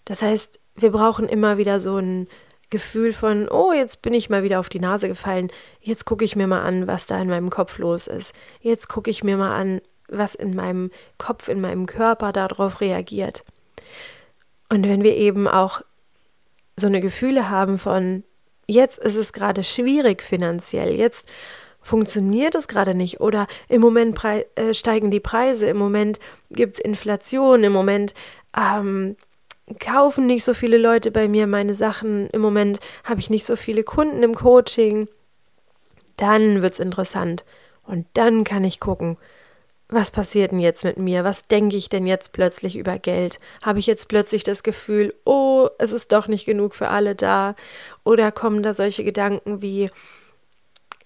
Das 0.05 0.21
heißt, 0.21 0.59
wir 0.75 0.91
brauchen 0.91 1.27
immer 1.27 1.57
wieder 1.57 1.79
so 1.79 1.97
ein 1.97 2.27
Gefühl 2.69 3.13
von, 3.13 3.47
oh, 3.49 3.71
jetzt 3.73 4.01
bin 4.01 4.13
ich 4.13 4.29
mal 4.29 4.43
wieder 4.43 4.59
auf 4.59 4.69
die 4.69 4.79
Nase 4.79 5.07
gefallen, 5.07 5.51
jetzt 5.81 6.05
gucke 6.05 6.25
ich 6.25 6.35
mir 6.35 6.47
mal 6.47 6.61
an, 6.61 6.87
was 6.87 7.05
da 7.05 7.19
in 7.21 7.29
meinem 7.29 7.49
Kopf 7.49 7.77
los 7.77 8.07
ist, 8.07 8.33
jetzt 8.61 8.87
gucke 8.87 9.09
ich 9.09 9.23
mir 9.23 9.37
mal 9.37 9.55
an, 9.55 9.81
was 10.07 10.35
in 10.35 10.55
meinem 10.55 10.91
Kopf, 11.17 11.47
in 11.47 11.61
meinem 11.61 11.85
Körper 11.85 12.31
darauf 12.31 12.81
reagiert. 12.81 13.43
Und 14.69 14.87
wenn 14.87 15.03
wir 15.03 15.15
eben 15.15 15.47
auch 15.47 15.81
so 16.77 16.87
eine 16.87 17.01
Gefühle 17.01 17.49
haben 17.49 17.77
von, 17.77 18.23
jetzt 18.67 18.97
ist 18.97 19.15
es 19.15 19.33
gerade 19.33 19.63
schwierig 19.63 20.21
finanziell, 20.21 20.93
jetzt 20.95 21.27
funktioniert 21.81 22.55
es 22.55 22.67
gerade 22.67 22.95
nicht 22.95 23.21
oder 23.21 23.47
im 23.69 23.79
Moment 23.79 24.19
äh, 24.23 24.73
steigen 24.73 25.11
die 25.11 25.19
Preise, 25.19 25.67
im 25.67 25.77
Moment 25.77 26.19
gibt 26.49 26.75
es 26.75 26.79
Inflation, 26.79 27.63
im 27.63 27.73
Moment 27.73 28.15
ähm, 28.57 29.15
kaufen 29.79 30.25
nicht 30.25 30.43
so 30.43 30.53
viele 30.53 30.77
Leute 30.77 31.11
bei 31.11 31.27
mir 31.27 31.47
meine 31.47 31.75
Sachen, 31.75 32.27
im 32.31 32.41
Moment 32.41 32.79
habe 33.03 33.19
ich 33.19 33.29
nicht 33.29 33.45
so 33.45 33.55
viele 33.55 33.83
Kunden 33.83 34.23
im 34.23 34.35
Coaching, 34.35 35.07
dann 36.17 36.61
wird 36.61 36.73
es 36.73 36.79
interessant 36.79 37.45
und 37.83 38.07
dann 38.13 38.43
kann 38.43 38.63
ich 38.63 38.79
gucken, 38.79 39.17
was 39.87 40.09
passiert 40.09 40.51
denn 40.51 40.59
jetzt 40.59 40.83
mit 40.83 40.97
mir? 40.97 41.23
Was 41.23 41.47
denke 41.47 41.77
ich 41.77 41.89
denn 41.89 42.07
jetzt 42.07 42.31
plötzlich 42.31 42.75
über 42.75 42.97
Geld? 42.97 43.39
Habe 43.63 43.79
ich 43.79 43.85
jetzt 43.85 44.07
plötzlich 44.07 44.43
das 44.43 44.63
Gefühl, 44.63 45.13
oh, 45.25 45.69
es 45.77 45.91
ist 45.91 46.11
doch 46.11 46.27
nicht 46.27 46.45
genug 46.45 46.73
für 46.73 46.89
alle 46.89 47.13
da? 47.15 47.55
Oder 48.03 48.31
kommen 48.31 48.63
da 48.63 48.73
solche 48.73 49.03
Gedanken 49.03 49.61
wie, 49.61 49.91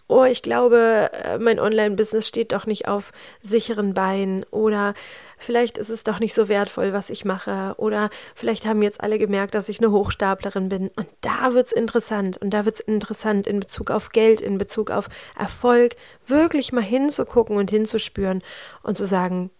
oh, 0.10 0.26
ich 0.26 0.42
glaube, 0.42 1.12
äh, 1.14 1.38
mein 1.38 1.60
Online-Business 1.60 2.28
steht 2.28 2.52
doch 2.52 2.66
nicht 2.66 2.88
auf 2.88 3.14
sicheren 3.42 3.94
Beinen. 3.94 4.44
Oder 4.52 4.96
vielleicht 5.38 5.78
ist 5.78 5.90
es 5.90 6.04
doch 6.04 6.20
nicht 6.20 6.34
so 6.34 6.50
wertvoll, 6.50 6.92
was 6.92 7.12
ich 7.12 7.26
mache. 7.26 7.76
Oder 7.78 8.10
vielleicht 8.36 8.66
haben 8.66 8.82
jetzt 8.82 9.02
alle 9.02 9.20
gemerkt, 9.20 9.54
dass 9.54 9.70
ich 9.70 9.80
eine 9.80 9.92
Hochstaplerin 9.92 10.68
bin. 10.68 10.90
Und 10.90 11.08
da 11.22 11.54
wird 11.54 11.68
es 11.68 11.72
interessant. 11.72 12.38
Und 12.38 12.50
da 12.50 12.66
wird 12.66 12.76
es 12.76 12.82
interessant 12.82 13.46
in 13.48 13.60
Bezug 13.60 13.92
auf 13.92 14.10
Geld, 14.10 14.42
in 14.42 14.58
Bezug 14.58 14.90
auf 14.90 15.10
Erfolg, 15.38 15.96
wirklich 16.26 16.74
mal 16.74 16.84
hinzugucken 16.84 17.56
und 17.56 17.70
hinzuspüren 17.70 18.42
und 18.82 18.98
zu 18.98 19.06
sagen, 19.06 19.52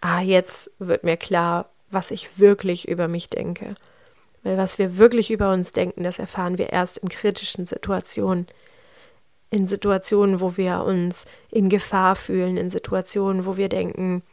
ah, 0.00 0.20
jetzt 0.20 0.72
wird 0.80 1.04
mir 1.04 1.16
klar, 1.16 1.70
was 1.90 2.10
ich 2.10 2.38
wirklich 2.40 2.88
über 2.88 3.06
mich 3.06 3.30
denke. 3.30 3.76
Weil 4.42 4.58
was 4.58 4.78
wir 4.78 4.98
wirklich 4.98 5.30
über 5.30 5.52
uns 5.52 5.72
denken, 5.72 6.02
das 6.02 6.18
erfahren 6.18 6.58
wir 6.58 6.70
erst 6.70 6.98
in 6.98 7.08
kritischen 7.08 7.64
Situationen 7.64 8.48
in 9.54 9.68
Situationen, 9.68 10.40
wo 10.40 10.56
wir 10.56 10.82
uns 10.82 11.26
in 11.48 11.68
Gefahr 11.68 12.16
fühlen, 12.16 12.56
in 12.56 12.70
Situationen, 12.70 13.46
wo 13.46 13.56
wir 13.56 13.68
denken, 13.68 14.24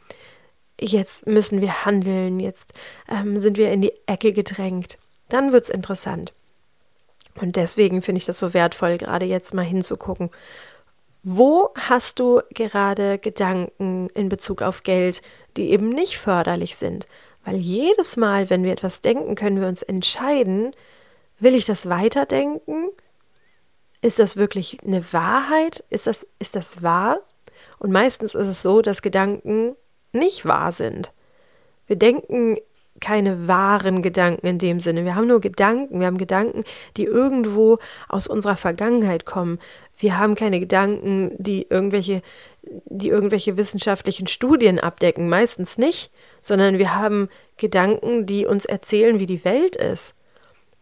jetzt 0.80 1.28
müssen 1.28 1.60
wir 1.60 1.84
handeln, 1.84 2.40
jetzt 2.40 2.72
ähm, 3.08 3.38
sind 3.38 3.56
wir 3.56 3.70
in 3.70 3.82
die 3.82 3.92
Ecke 4.06 4.32
gedrängt. 4.32 4.98
Dann 5.28 5.52
wird 5.52 5.64
es 5.64 5.70
interessant. 5.70 6.32
Und 7.40 7.54
deswegen 7.54 8.02
finde 8.02 8.18
ich 8.18 8.24
das 8.24 8.40
so 8.40 8.52
wertvoll, 8.52 8.98
gerade 8.98 9.24
jetzt 9.24 9.54
mal 9.54 9.64
hinzugucken. 9.64 10.30
Wo 11.22 11.70
hast 11.76 12.18
du 12.18 12.40
gerade 12.52 13.18
Gedanken 13.18 14.08
in 14.14 14.28
Bezug 14.28 14.60
auf 14.60 14.82
Geld, 14.82 15.22
die 15.56 15.70
eben 15.70 15.90
nicht 15.90 16.18
förderlich 16.18 16.74
sind? 16.74 17.06
Weil 17.44 17.56
jedes 17.56 18.16
Mal, 18.16 18.50
wenn 18.50 18.64
wir 18.64 18.72
etwas 18.72 19.02
denken, 19.02 19.36
können 19.36 19.60
wir 19.60 19.68
uns 19.68 19.82
entscheiden, 19.82 20.74
will 21.38 21.54
ich 21.54 21.64
das 21.64 21.88
weiterdenken 21.88 22.90
ist 24.02 24.18
das 24.18 24.36
wirklich 24.36 24.78
eine 24.84 25.12
Wahrheit? 25.12 25.84
Ist 25.88 26.06
das, 26.06 26.26
ist 26.38 26.56
das 26.56 26.82
wahr? 26.82 27.20
Und 27.78 27.92
meistens 27.92 28.34
ist 28.34 28.48
es 28.48 28.62
so, 28.62 28.82
dass 28.82 29.00
Gedanken 29.00 29.74
nicht 30.12 30.44
wahr 30.44 30.72
sind. 30.72 31.12
Wir 31.86 31.96
denken 31.96 32.58
keine 33.00 33.48
wahren 33.48 34.02
Gedanken 34.02 34.46
in 34.46 34.58
dem 34.58 34.78
Sinne. 34.78 35.04
Wir 35.04 35.14
haben 35.14 35.26
nur 35.26 35.40
Gedanken. 35.40 35.98
Wir 35.98 36.06
haben 36.06 36.18
Gedanken, 36.18 36.62
die 36.96 37.04
irgendwo 37.04 37.78
aus 38.08 38.26
unserer 38.26 38.56
Vergangenheit 38.56 39.24
kommen. 39.24 39.58
Wir 39.98 40.18
haben 40.18 40.34
keine 40.34 40.60
Gedanken, 40.60 41.34
die 41.38 41.66
irgendwelche, 41.68 42.22
die 42.62 43.08
irgendwelche 43.08 43.56
wissenschaftlichen 43.56 44.26
Studien 44.26 44.78
abdecken. 44.78 45.28
Meistens 45.28 45.78
nicht, 45.78 46.10
sondern 46.40 46.78
wir 46.78 46.94
haben 46.94 47.28
Gedanken, 47.56 48.26
die 48.26 48.46
uns 48.46 48.64
erzählen, 48.64 49.18
wie 49.18 49.26
die 49.26 49.44
Welt 49.44 49.76
ist. 49.76 50.14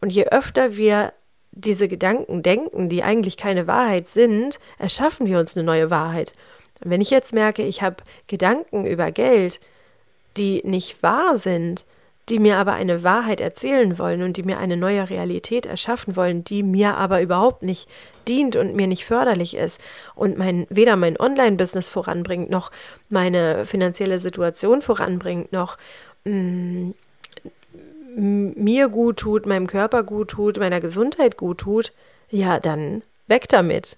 Und 0.01 0.11
je 0.11 0.27
öfter 0.27 0.77
wir 0.77 1.13
diese 1.53 1.89
Gedanken 1.89 2.43
denken, 2.43 2.89
die 2.89 3.03
eigentlich 3.03 3.37
keine 3.37 3.67
Wahrheit 3.67 4.09
sind, 4.09 4.59
erschaffen 4.79 5.27
wir 5.27 5.39
uns 5.39 5.57
eine 5.57 5.65
neue 5.65 5.91
Wahrheit. 5.91 6.35
Wenn 6.81 7.01
ich 7.01 7.11
jetzt 7.11 7.35
merke, 7.35 7.63
ich 7.63 7.83
habe 7.83 7.97
Gedanken 8.27 8.87
über 8.87 9.11
Geld, 9.11 9.61
die 10.37 10.63
nicht 10.65 11.03
wahr 11.03 11.37
sind, 11.37 11.85
die 12.29 12.39
mir 12.39 12.59
aber 12.59 12.75
eine 12.75 13.03
Wahrheit 13.03 13.41
erzählen 13.41 13.99
wollen 13.99 14.23
und 14.23 14.37
die 14.37 14.45
mir 14.45 14.59
eine 14.59 14.77
neue 14.77 15.11
Realität 15.11 15.67
erschaffen 15.67 16.15
wollen, 16.15 16.45
die 16.45 16.63
mir 16.63 16.97
aber 16.97 17.21
überhaupt 17.21 17.63
nicht 17.63 17.89
dient 18.29 18.55
und 18.55 18.77
mir 18.77 18.87
nicht 18.87 19.05
förderlich 19.05 19.57
ist 19.57 19.81
und 20.15 20.39
mein, 20.39 20.67
weder 20.71 20.95
mein 20.95 21.19
Online-Business 21.19 21.91
voranbringt, 21.91 22.49
noch 22.49 22.71
meine 23.09 23.67
finanzielle 23.67 24.21
Situation 24.21 24.81
voranbringt, 24.81 25.53
noch 25.53 25.77
mh, 26.25 26.33
mm, 26.33 26.95
mir 28.17 28.89
gut 28.89 29.19
tut, 29.19 29.47
meinem 29.47 29.67
Körper 29.67 30.03
gut 30.03 30.29
tut, 30.29 30.59
meiner 30.59 30.81
Gesundheit 30.81 31.37
gut 31.37 31.59
tut, 31.59 31.93
ja, 32.29 32.59
dann 32.59 33.03
weg 33.27 33.49
damit. 33.49 33.97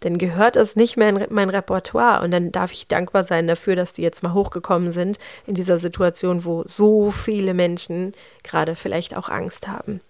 Dann 0.00 0.18
gehört 0.18 0.54
es 0.56 0.76
nicht 0.76 0.96
mehr 0.96 1.08
in 1.08 1.26
mein 1.30 1.50
Repertoire 1.50 2.22
und 2.22 2.30
dann 2.30 2.52
darf 2.52 2.72
ich 2.72 2.86
dankbar 2.86 3.24
sein 3.24 3.48
dafür, 3.48 3.74
dass 3.74 3.92
die 3.92 4.02
jetzt 4.02 4.22
mal 4.22 4.32
hochgekommen 4.32 4.92
sind 4.92 5.18
in 5.46 5.54
dieser 5.54 5.78
Situation, 5.78 6.44
wo 6.44 6.62
so 6.64 7.10
viele 7.10 7.52
Menschen 7.52 8.14
gerade 8.44 8.76
vielleicht 8.76 9.16
auch 9.16 9.28
Angst 9.28 9.66
haben 9.66 10.00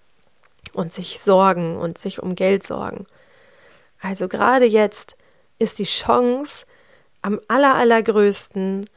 und 0.75 0.93
sich 0.93 1.21
sorgen 1.21 1.77
und 1.77 1.97
sich 1.97 2.23
um 2.23 2.35
Geld 2.35 2.67
sorgen. 2.67 3.07
Also 4.01 4.29
gerade 4.29 4.67
jetzt 4.67 5.17
ist 5.59 5.79
die 5.79 5.85
Chance 5.85 6.67
am 7.23 7.41
aller, 7.49 7.75
allergrößten, 7.75 8.89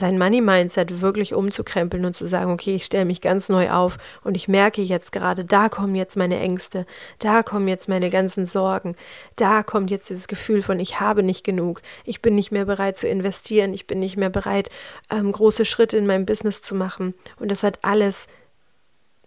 sein 0.00 0.18
Money-Mindset 0.18 1.00
wirklich 1.00 1.34
umzukrempeln 1.34 2.04
und 2.04 2.16
zu 2.16 2.26
sagen, 2.26 2.50
okay, 2.50 2.74
ich 2.74 2.84
stelle 2.84 3.04
mich 3.04 3.20
ganz 3.20 3.48
neu 3.48 3.70
auf 3.70 3.98
und 4.24 4.34
ich 4.34 4.48
merke 4.48 4.82
jetzt 4.82 5.12
gerade, 5.12 5.44
da 5.44 5.68
kommen 5.68 5.94
jetzt 5.94 6.16
meine 6.16 6.40
Ängste, 6.40 6.86
da 7.20 7.44
kommen 7.44 7.68
jetzt 7.68 7.88
meine 7.88 8.10
ganzen 8.10 8.46
Sorgen, 8.46 8.96
da 9.36 9.62
kommt 9.62 9.90
jetzt 9.90 10.10
dieses 10.10 10.26
Gefühl 10.26 10.62
von, 10.62 10.80
ich 10.80 10.98
habe 10.98 11.22
nicht 11.22 11.44
genug, 11.44 11.82
ich 12.04 12.20
bin 12.20 12.34
nicht 12.34 12.50
mehr 12.50 12.64
bereit 12.64 12.98
zu 12.98 13.06
investieren, 13.06 13.72
ich 13.72 13.86
bin 13.86 14.00
nicht 14.00 14.16
mehr 14.16 14.30
bereit, 14.30 14.70
ähm, 15.10 15.30
große 15.30 15.64
Schritte 15.64 15.96
in 15.96 16.06
meinem 16.06 16.26
Business 16.26 16.62
zu 16.62 16.74
machen. 16.74 17.14
Und 17.38 17.50
das 17.50 17.62
hat 17.62 17.78
alles 17.82 18.26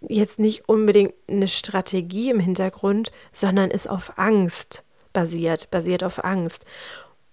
jetzt 0.08 0.38
nicht 0.38 0.68
unbedingt 0.68 1.14
eine 1.28 1.48
Strategie 1.48 2.30
im 2.30 2.40
Hintergrund, 2.40 3.10
sondern 3.32 3.70
ist 3.70 3.88
auf 3.88 4.18
Angst 4.18 4.84
basiert, 5.12 5.70
basiert 5.70 6.04
auf 6.04 6.22
Angst. 6.24 6.66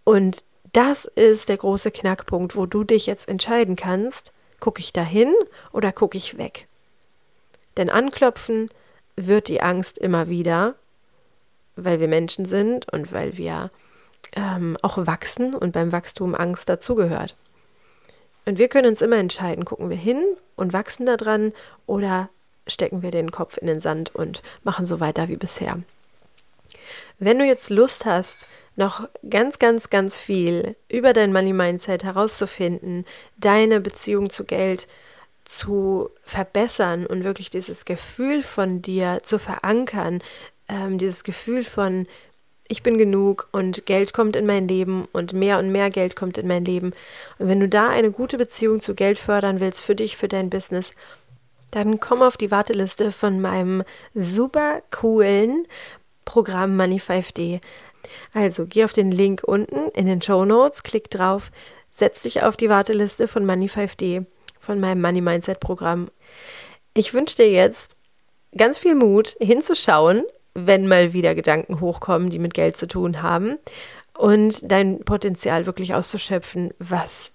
Und 0.05 0.45
das 0.73 1.05
ist 1.05 1.49
der 1.49 1.57
große 1.57 1.91
Knackpunkt, 1.91 2.55
wo 2.55 2.65
du 2.65 2.83
dich 2.83 3.05
jetzt 3.05 3.27
entscheiden 3.27 3.75
kannst, 3.75 4.31
gucke 4.59 4.79
ich 4.79 4.93
dahin 4.93 5.33
oder 5.71 5.91
gucke 5.91 6.17
ich 6.17 6.37
weg. 6.37 6.67
Denn 7.77 7.89
anklopfen 7.89 8.69
wird 9.15 9.47
die 9.47 9.61
Angst 9.61 9.97
immer 9.97 10.29
wieder, 10.29 10.75
weil 11.75 11.99
wir 11.99 12.07
Menschen 12.07 12.45
sind 12.45 12.91
und 12.91 13.11
weil 13.11 13.37
wir 13.37 13.71
ähm, 14.35 14.77
auch 14.81 14.97
wachsen 15.05 15.55
und 15.55 15.71
beim 15.71 15.91
Wachstum 15.91 16.35
Angst 16.35 16.69
dazugehört. 16.69 17.35
Und 18.45 18.57
wir 18.57 18.69
können 18.69 18.87
uns 18.87 19.01
immer 19.01 19.17
entscheiden, 19.17 19.65
gucken 19.65 19.89
wir 19.89 19.97
hin 19.97 20.23
und 20.55 20.73
wachsen 20.73 21.05
daran 21.05 21.53
oder 21.85 22.29
stecken 22.67 23.01
wir 23.01 23.11
den 23.11 23.31
Kopf 23.31 23.57
in 23.57 23.67
den 23.67 23.79
Sand 23.79 24.13
und 24.15 24.41
machen 24.63 24.85
so 24.85 24.99
weiter 24.99 25.27
wie 25.27 25.35
bisher. 25.35 25.77
Wenn 27.19 27.39
du 27.39 27.45
jetzt 27.45 27.69
Lust 27.69 28.05
hast, 28.05 28.47
noch 28.75 29.07
ganz, 29.29 29.59
ganz, 29.59 29.89
ganz 29.89 30.17
viel 30.17 30.75
über 30.89 31.13
dein 31.13 31.33
Money 31.33 31.53
Mindset 31.53 32.03
herauszufinden, 32.03 33.05
deine 33.37 33.81
Beziehung 33.81 34.29
zu 34.29 34.43
Geld 34.45 34.87
zu 35.45 36.09
verbessern 36.23 37.05
und 37.05 37.23
wirklich 37.23 37.49
dieses 37.49 37.85
Gefühl 37.85 38.41
von 38.43 38.81
dir 38.81 39.19
zu 39.23 39.37
verankern, 39.37 40.21
ähm, 40.69 40.97
dieses 40.97 41.23
Gefühl 41.23 41.63
von 41.63 42.07
ich 42.71 42.83
bin 42.83 42.97
genug 42.97 43.49
und 43.51 43.85
Geld 43.85 44.13
kommt 44.13 44.37
in 44.37 44.45
mein 44.45 44.65
Leben 44.65 45.09
und 45.11 45.33
mehr 45.33 45.59
und 45.59 45.73
mehr 45.73 45.89
Geld 45.89 46.15
kommt 46.15 46.37
in 46.37 46.47
mein 46.47 46.63
Leben. 46.63 46.93
Und 47.37 47.49
wenn 47.49 47.59
du 47.59 47.67
da 47.67 47.89
eine 47.89 48.11
gute 48.11 48.37
Beziehung 48.37 48.79
zu 48.79 48.95
Geld 48.95 49.19
fördern 49.19 49.59
willst 49.59 49.81
für 49.81 49.93
dich, 49.93 50.15
für 50.15 50.29
dein 50.29 50.49
Business, 50.49 50.91
dann 51.71 51.99
komm 51.99 52.21
auf 52.21 52.37
die 52.37 52.49
Warteliste 52.49 53.11
von 53.11 53.41
meinem 53.41 53.83
super 54.15 54.81
coolen 54.89 55.67
Programm 56.23 56.77
Money 56.77 57.01
5D. 57.01 57.59
Also 58.33 58.65
geh 58.65 58.83
auf 58.83 58.93
den 58.93 59.11
Link 59.11 59.43
unten 59.43 59.89
in 59.91 60.05
den 60.05 60.21
Show 60.21 60.45
Notes, 60.45 60.83
klick 60.83 61.09
drauf, 61.09 61.51
setz 61.91 62.21
dich 62.21 62.43
auf 62.43 62.57
die 62.57 62.69
Warteliste 62.69 63.27
von 63.27 63.45
Money 63.45 63.67
5D, 63.67 64.25
von 64.59 64.79
meinem 64.79 65.01
Money 65.01 65.21
Mindset 65.21 65.59
Programm. 65.59 66.09
Ich 66.93 67.13
wünsche 67.13 67.37
dir 67.37 67.51
jetzt 67.51 67.95
ganz 68.57 68.79
viel 68.79 68.95
Mut 68.95 69.35
hinzuschauen, 69.39 70.23
wenn 70.53 70.87
mal 70.87 71.13
wieder 71.13 71.35
Gedanken 71.35 71.79
hochkommen, 71.79 72.29
die 72.29 72.39
mit 72.39 72.53
Geld 72.53 72.77
zu 72.77 72.87
tun 72.87 73.21
haben 73.21 73.57
und 74.17 74.69
dein 74.69 74.99
Potenzial 74.99 75.65
wirklich 75.65 75.93
auszuschöpfen, 75.93 76.73
was 76.79 77.33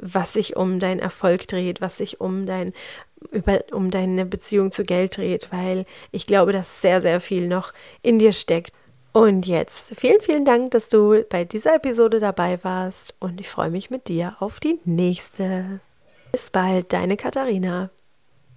was 0.00 0.32
sich 0.32 0.56
um 0.56 0.80
deinen 0.80 0.98
Erfolg 0.98 1.46
dreht, 1.46 1.80
was 1.80 1.98
sich 1.98 2.20
um 2.20 2.46
dein 2.46 2.72
über, 3.30 3.64
um 3.72 3.90
deine 3.90 4.24
Beziehung 4.24 4.72
zu 4.72 4.82
Geld 4.82 5.16
dreht, 5.16 5.48
weil 5.50 5.86
ich 6.10 6.26
glaube, 6.26 6.52
dass 6.52 6.80
sehr, 6.80 7.00
sehr 7.00 7.20
viel 7.20 7.48
noch 7.48 7.72
in 8.02 8.18
dir 8.18 8.32
steckt. 8.32 8.72
Und 9.12 9.46
jetzt 9.46 9.92
vielen, 9.96 10.20
vielen 10.20 10.44
Dank, 10.44 10.72
dass 10.72 10.88
du 10.88 11.24
bei 11.28 11.44
dieser 11.44 11.76
Episode 11.76 12.20
dabei 12.20 12.62
warst 12.62 13.14
und 13.20 13.40
ich 13.40 13.48
freue 13.48 13.70
mich 13.70 13.90
mit 13.90 14.08
dir 14.08 14.36
auf 14.40 14.60
die 14.60 14.78
nächste. 14.84 15.80
Bis 16.30 16.50
bald, 16.50 16.92
deine 16.92 17.16
Katharina. 17.16 17.90